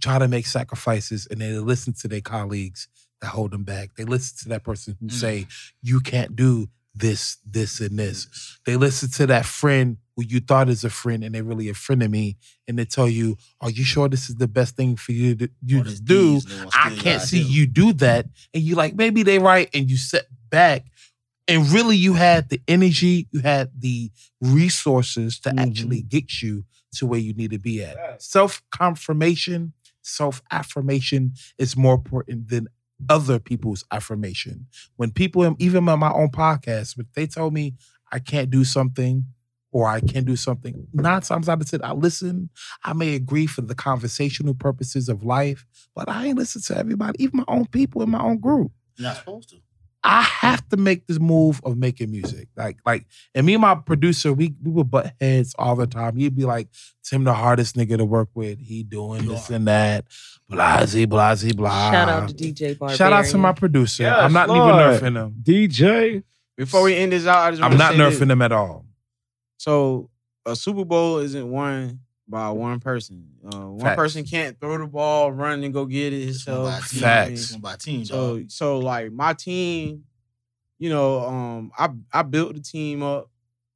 [0.00, 2.88] try to make sacrifices and they listen to their colleagues
[3.20, 3.94] that hold them back.
[3.96, 5.12] They listen to that person who Mm.
[5.12, 5.46] say,
[5.82, 8.58] you can't do this, this, and this.
[8.66, 11.74] They listen to that friend who you thought is a friend and they're really a
[11.74, 12.36] friend of me,
[12.68, 15.50] and they tell you, "Are you sure this is the best thing for you to
[15.64, 17.48] you All to do?" D's, they want I can't see do.
[17.48, 20.86] you do that, and you like maybe they right, and you sit back,
[21.48, 24.10] and really you had the energy, you had the
[24.40, 27.96] resources to actually get you to where you need to be at.
[27.96, 28.26] Yes.
[28.26, 32.68] Self confirmation, self affirmation is more important than
[33.08, 34.66] other people's affirmation.
[34.96, 37.74] When people, even on my own podcast, if they tell me
[38.12, 39.24] I can't do something,
[39.72, 40.86] or I can do something.
[40.92, 42.50] Nine times out of ten, I listen.
[42.84, 47.22] I may agree for the conversational purposes of life, but I ain't listen to everybody,
[47.22, 48.72] even my own people in my own group.
[48.96, 49.56] You're not supposed to.
[50.02, 52.48] I have to make this move of making music.
[52.56, 53.04] Like, like,
[53.34, 56.16] and me and my producer, we we would butt heads all the time.
[56.16, 56.68] He'd be like,
[57.04, 58.58] Tim the hardest nigga to work with.
[58.58, 59.54] He doing You this are.
[59.56, 60.06] and that.
[60.50, 61.90] Blasey, blasey, blah.
[61.90, 62.96] Shout out to DJ Barbarian.
[62.96, 64.04] Shout out to my producer.
[64.04, 64.74] Yes, I'm not Lord.
[64.74, 65.34] even nerfing him.
[65.42, 66.22] DJ.
[66.56, 68.18] Before we end this out, I just I'm wanna not say this.
[68.20, 68.86] nerfing him at all.
[69.60, 70.08] So
[70.46, 73.26] a Super Bowl isn't won by one person.
[73.44, 73.96] Uh, one Facts.
[73.96, 76.88] person can't throw the ball, run and go get it It's by himself.
[76.90, 76.96] team.
[76.96, 77.36] you know what I mean?
[77.36, 77.50] Facts.
[77.50, 78.44] It's by team, So dog.
[78.50, 80.04] so like my team,
[80.78, 83.28] you know, um, I I built the team up,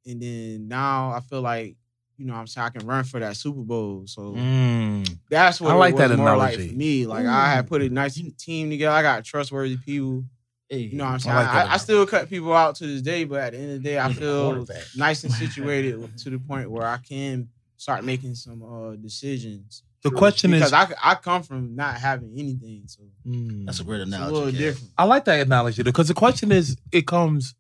[0.07, 1.77] and then now I feel like
[2.17, 4.05] you know what I'm saying I can run for that Super Bowl.
[4.07, 5.19] So Mm.
[5.29, 6.69] that's what I like that more like analogy.
[6.71, 7.07] for me.
[7.07, 8.95] Like I had put a nice team together.
[8.97, 10.25] I got trustworthy people.
[10.69, 11.37] Hey, You know what I'm I saying?
[11.37, 13.83] like I, I still cut people out to this day, but at the end of
[13.83, 18.35] the day, I feel nice and situated to the point where I can start making
[18.35, 19.83] some uh, decisions.
[20.03, 23.65] The question because is, I I come from not having anything, so Mm.
[23.65, 24.59] That's a great it's a little Kev.
[24.59, 24.91] different.
[24.99, 27.55] I like that analogy because the question is, it comes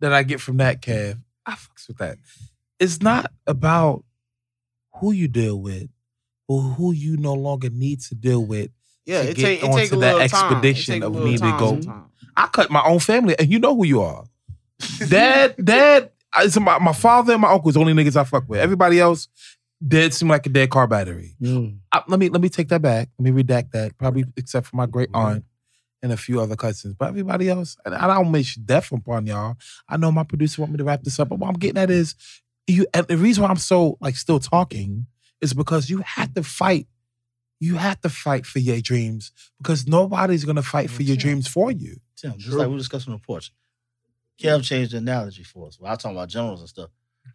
[0.00, 1.18] that I get from that, Kev.
[1.46, 2.18] I fucks with that.
[2.80, 4.04] It's not about
[4.94, 5.88] who you deal with
[6.48, 8.70] or who you no longer need to deal with.
[9.06, 10.52] Yeah, to it get take it take a that little time.
[10.52, 12.10] It expedition a of little me to time go- sometimes.
[12.36, 14.24] I cut my own family, and you know who you are.
[15.08, 18.48] Dad, dad, it's my, my father and my uncle is the only niggas I fuck
[18.48, 18.58] with.
[18.60, 19.28] Everybody else,
[19.86, 21.36] dead seem like a dead car battery.
[21.40, 21.78] Mm.
[21.92, 23.08] I- let me let me take that back.
[23.18, 23.96] Let me redact that.
[23.98, 25.44] Probably except for my great aunt
[26.02, 27.76] and a few other cousins, but everybody else.
[27.86, 29.56] And I don't wish death upon y'all.
[29.88, 31.90] I know my producer want me to wrap this up, but what I'm getting at
[31.90, 32.14] is
[32.66, 32.86] you.
[32.92, 35.06] And the reason why I'm so like still talking
[35.40, 36.88] is because you have to fight.
[37.64, 41.70] You have to fight for your dreams because nobody's gonna fight for your dreams for
[41.70, 42.00] you.
[42.16, 43.52] Tim, just like we were discussing on the porch.
[44.40, 45.78] Kev changed the analogy for us.
[45.78, 46.90] Well, I was talking about generals and stuff.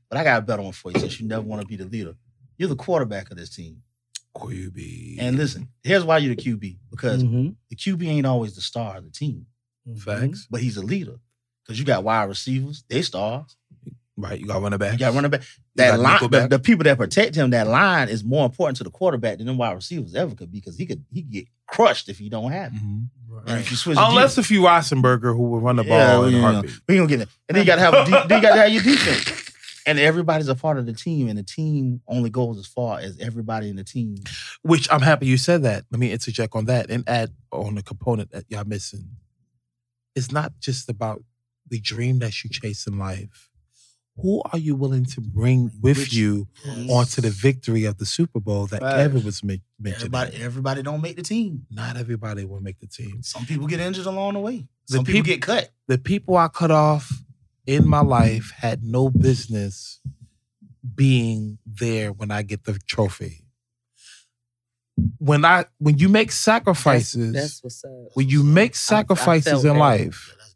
[0.10, 1.86] But I got a better one for you since you never want to be the
[1.86, 2.16] leader.
[2.58, 3.82] You're the quarterback of this team.
[4.36, 5.18] QB.
[5.20, 6.78] And listen, here's why you're the QB.
[6.92, 7.56] Because Mhm.
[7.70, 9.48] the QB ain't always the star of the team,
[9.98, 11.20] facts, but he's a leader.
[11.64, 13.56] Because you got wide receivers, they stars.
[14.22, 14.40] Right?
[14.40, 14.94] You got running back.
[14.94, 15.42] You got running back.
[15.76, 18.90] That line, the, the people that protect him, that line is more important to the
[18.92, 22.18] quarterback than the wide receivers ever could be because he could he get crushed if
[22.18, 22.82] he don't have it.
[22.82, 23.08] Mhm.
[23.48, 26.38] And if Unless if few Rosenberger who will run the ball Yeah, in a yeah,
[26.38, 26.52] yeah.
[26.54, 26.82] heartbeat.
[26.88, 27.30] We gonna get it.
[27.48, 29.46] And then you gotta have a de- then you gotta have your defense.
[29.86, 33.18] And everybody's a part of the team, and the team only goes as far as
[33.20, 34.18] everybody in the team.
[34.62, 35.86] Which I'm happy you said that.
[35.90, 39.10] Let me interject on that and add on the component that y'all missing.
[40.16, 41.24] It's not just about
[41.68, 43.49] the dream that you chase in life.
[44.22, 46.48] Who are you willing to bring with Which- you
[46.90, 48.96] onto the victory of the Super Bowl that Facts.
[48.96, 50.14] Kevin was men- mentioning?
[50.14, 51.66] Everybody, everybody don't make the team.
[51.70, 53.22] Not everybody will make the team.
[53.24, 54.68] Some people get injured along the way.
[54.88, 55.72] The Some people get cut.
[55.88, 57.24] The people I cut off
[57.66, 60.00] in my life had no business
[60.96, 63.46] being there when I get the trophy.
[65.18, 67.92] When I when you make sacrifices, That's what's up.
[68.16, 69.80] when you make I sacrifices in that.
[69.80, 70.56] life, that's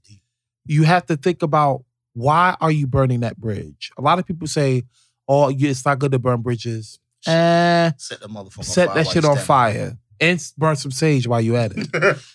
[0.65, 1.83] you have to think about
[2.13, 3.91] why are you burning that bridge?
[3.97, 4.83] A lot of people say,
[5.27, 8.63] "Oh, you- it's not good to burn bridges." Eh, Set the motherfucker.
[8.65, 11.87] set fire that shit on fire and burn some sage while you at it.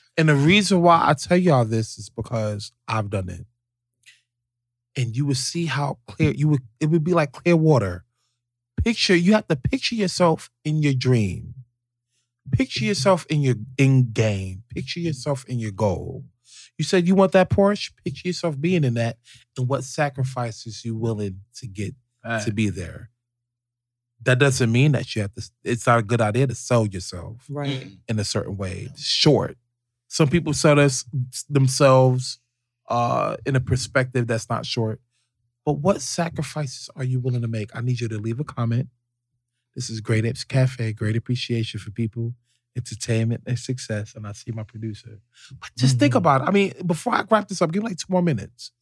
[0.16, 3.47] and the reason why I tell y'all this is because I've done it.
[4.97, 6.61] And you would see how clear you would.
[6.81, 8.05] It would be like clear water.
[8.83, 11.55] Picture you have to picture yourself in your dream.
[12.51, 14.62] Picture yourself in your in game.
[14.74, 16.24] Picture yourself in your goal.
[16.79, 17.91] You said you want that Porsche.
[18.05, 19.18] Picture yourself being in that,
[19.57, 21.95] and what sacrifices you willing to get
[22.45, 23.11] to be there.
[24.22, 25.43] That doesn't mean that you have to.
[25.64, 27.87] It's not a good idea to sell yourself Right.
[28.09, 28.89] in a certain way.
[28.97, 29.57] Short.
[30.09, 31.05] Some people sell this,
[31.49, 32.39] themselves
[32.89, 35.01] uh, in a perspective that's not short.
[35.64, 37.70] But what sacrifices are you willing to make?
[37.74, 38.89] I need you to leave a comment.
[39.74, 42.35] This is Great Apes Cafe, great appreciation for people,
[42.77, 44.14] entertainment, and success.
[44.14, 45.21] And I see my producer.
[45.61, 46.49] But just think about it.
[46.49, 48.73] I mean, before I wrap this up, give me like two more minutes.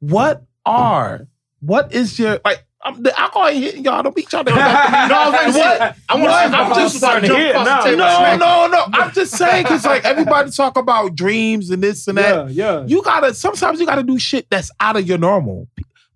[0.00, 1.26] What are,
[1.60, 4.02] what is your, like, I'm, the alcohol ain't hitting y'all.
[4.02, 4.52] Don't be trying to.
[4.52, 5.78] No, I was what?
[5.78, 6.54] gonna say, I want to What?
[6.54, 7.96] I'm I'm just about to hit the.
[7.96, 8.84] No, no, no.
[8.92, 12.50] I'm just saying because like everybody talk about dreams and this and that.
[12.50, 12.86] Yeah, yeah.
[12.86, 15.68] You gotta sometimes you gotta do shit that's out of your normal.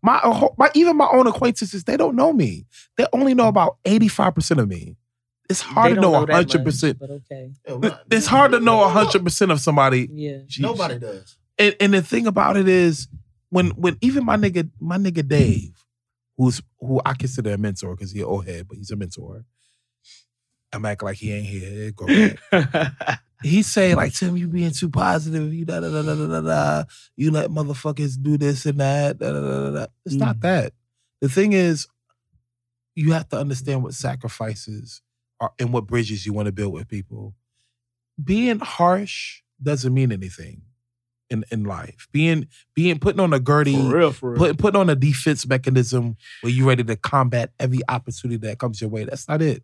[0.03, 0.21] My,
[0.57, 2.67] my even my own acquaintances, they don't know me.
[2.97, 4.97] They only know about 85% of me.
[5.53, 6.65] It's hard to know that 100%.
[6.65, 7.53] much, But okay.
[8.11, 10.09] It's hard to know 100% of somebody.
[10.11, 10.39] Yeah.
[10.59, 11.37] Nobody does.
[11.59, 13.07] And, and the thing about it is,
[13.51, 15.85] when when even my nigga, my nigga Dave,
[16.39, 19.45] who's who I consider a mentor because he an old head, but he's a mentor.
[20.73, 21.93] I'm acting like he ain't here.
[21.93, 23.21] Go back.
[23.43, 25.53] he say like Tim, you being too positive.
[25.53, 26.41] You da da da da da da.
[26.41, 26.85] da.
[27.15, 29.19] You let motherfuckers do this and that.
[29.19, 29.87] Da, da, da, da, da.
[30.07, 30.73] It's not that.
[31.21, 31.87] The thing is,
[32.95, 35.12] you have to understand what sacrifices are
[35.59, 37.35] and what bridges you want to build with people.
[38.23, 40.63] Being harsh doesn't mean anything
[41.31, 42.09] in, in life.
[42.13, 44.39] Being being putting on a girdie, For real, for real.
[44.39, 48.81] put, putting on a defense mechanism where you're ready to combat every opportunity that comes
[48.81, 49.05] your way.
[49.05, 49.63] That's not it.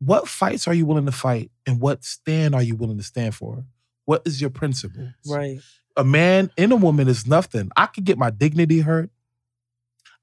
[0.00, 3.34] What fights are you willing to fight, and what stand are you willing to stand
[3.34, 3.64] for?
[4.04, 5.08] What is your principle?
[5.26, 5.60] Right.
[5.96, 7.70] A man and a woman is nothing.
[7.76, 9.10] I could get my dignity hurt.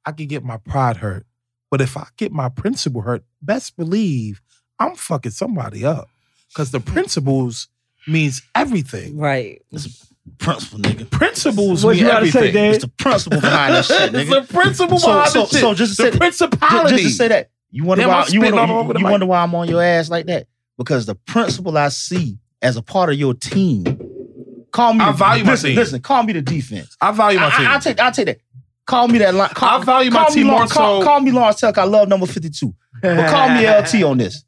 [0.05, 1.25] I could get my pride hurt.
[1.71, 4.41] But if I get my principle hurt, best believe
[4.81, 6.09] I'm fucking somebody up.
[6.49, 6.85] Because the mm.
[6.85, 7.67] principles
[8.07, 9.17] means everything.
[9.17, 9.61] Right.
[9.71, 10.07] It's
[10.37, 11.09] Principle, nigga.
[11.09, 12.53] Principles What mean you gotta say, everything.
[12.53, 12.73] Dave?
[12.75, 14.47] It's the principle behind this shit, it's nigga.
[14.47, 15.59] the principle So- behind so- the shit.
[15.61, 16.95] so just to the say- principality.
[16.97, 17.49] Just to say that.
[17.71, 19.67] You wonder Damn, why I'm you wonder, all over the you wonder why I'm on
[19.67, 20.47] your ass like that?
[20.77, 23.83] Because the principle I see as a part of your team,
[24.71, 25.03] call me.
[25.05, 25.77] I value my listen, team.
[25.77, 26.95] Listen, call me the defense.
[27.01, 27.67] I value my I, team.
[27.67, 27.99] I, will take.
[27.99, 28.39] I'll take that.
[28.85, 29.49] Call me that line.
[29.49, 31.77] Call, I value my call me team more Lawrence- call, so- call me Lawrence Tuck.
[31.77, 32.75] I love number fifty-two.
[33.01, 34.43] But call me LT on this.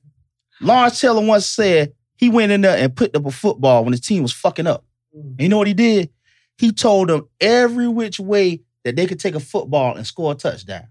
[0.64, 4.01] Lawrence Taylor once said he went in there and picked up a football when his
[4.01, 4.84] team was fucking up.
[5.14, 6.09] And you know what he did?
[6.57, 10.36] He told them every which way that they could take a football and score a
[10.36, 10.88] touchdown.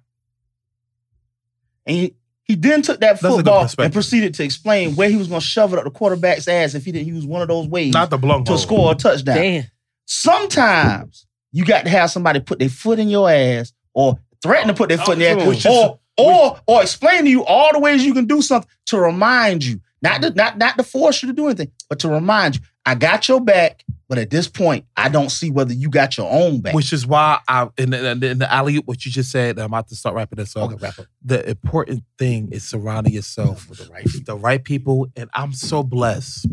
[1.87, 2.15] And he,
[2.45, 3.85] he then took that That's a good football perspective.
[3.87, 6.75] and proceeded to explain where he was going to shove it up the quarterback's ass
[6.75, 8.59] if he didn't use one of those ways Not the blung to hole.
[8.59, 9.37] score a touchdown.
[9.37, 9.65] Damn.
[10.05, 14.75] Sometimes you got to have somebody put their foot in your ass or threaten to
[14.75, 17.79] put their foot in your ass is- or, or, or explain to you all the
[17.79, 19.81] ways you can do something to remind you.
[20.03, 22.97] Not to, not, not to force you to do anything, but to remind you, I
[22.97, 26.61] got your back, but at this point, I don't see whether you got your own
[26.61, 26.75] back.
[26.75, 29.59] Which is why I in the, in the, in the alley what you just said.
[29.59, 30.73] I'm about to start wrapping this up.
[30.73, 31.07] okay, wrap up.
[31.25, 35.53] The important thing is surrounding yourself With the right with the right people, and I'm
[35.53, 36.49] so blessed.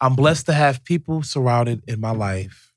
[0.00, 2.72] I'm blessed to have people surrounded in my life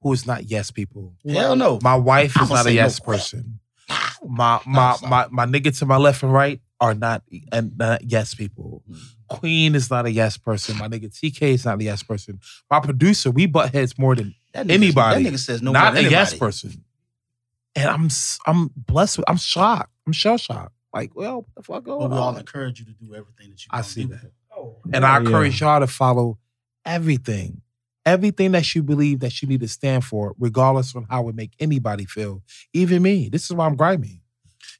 [0.00, 1.14] who is not yes people.
[1.28, 1.78] Hell no.
[1.82, 3.04] My wife is not a yes no.
[3.04, 3.60] person.
[4.26, 7.22] My my my my nigga to my left and right are not
[7.52, 8.82] and not yes people.
[8.90, 8.98] Mm.
[9.28, 10.76] Queen is not a yes person.
[10.78, 12.40] My nigga TK is not a yes person.
[12.70, 15.24] My producer, we butt heads more than That nigga- anybody.
[15.24, 16.84] That nigga says no not more a than yes person.
[17.76, 19.18] And I'm s- I'm blessed.
[19.18, 19.92] With, I'm shocked.
[20.06, 20.72] I'm shell shocked.
[20.92, 23.62] Like, well, what the fuck But going we all encourage you to do everything that
[23.62, 24.14] you I see do.
[24.14, 24.32] that.
[24.92, 26.38] And I encourage y'all to follow
[26.84, 27.60] everything.
[28.06, 31.50] Everything that you believe that you need to stand for, regardless of how it make
[31.60, 32.42] anybody feel.
[32.72, 33.28] Even me.
[33.28, 34.22] This is why I'm grimy.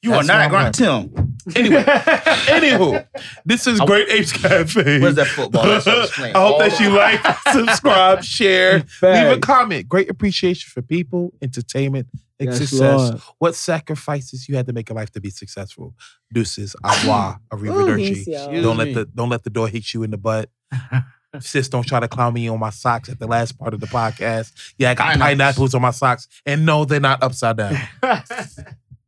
[0.02, 1.36] You That's are not why I'm Tim.
[1.56, 3.06] Anyway, anywho,
[3.44, 5.00] this is I- Great Apes Cafe.
[5.00, 5.64] Where's that football?
[5.64, 6.36] That's what I'm saying.
[6.36, 7.20] I hope All that you like,
[7.52, 9.88] subscribe, share, leave a comment.
[9.88, 12.08] Great appreciation for people, entertainment,
[12.38, 12.80] and Yes, success.
[13.10, 13.20] Lord.
[13.38, 15.94] What sacrifices you had to make in life to be successful?
[16.32, 18.08] Deuces, au revoir, arrivederci.
[18.14, 18.62] Peace, y'all.
[18.62, 20.50] Don't let the don't let the door hit you in the butt.
[21.40, 23.86] Sis, don't try to clown me on my socks at the last part of the
[23.86, 24.52] podcast.
[24.78, 25.20] Yeah, I got Pineapples.
[25.20, 27.76] pineapples on my socks, and no, they're not upside down.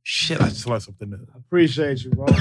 [0.03, 1.27] Shit, I just learned something new.
[1.37, 2.27] Appreciate you, bro.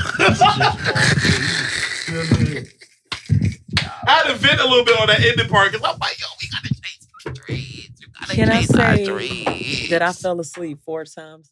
[4.08, 6.26] I had to vent a little bit on that ending part because I'm like, yo,
[6.42, 7.90] we gotta chase the dreams.
[8.00, 9.90] We gotta Can I chase our say dreams.
[9.90, 11.52] that I fell asleep four times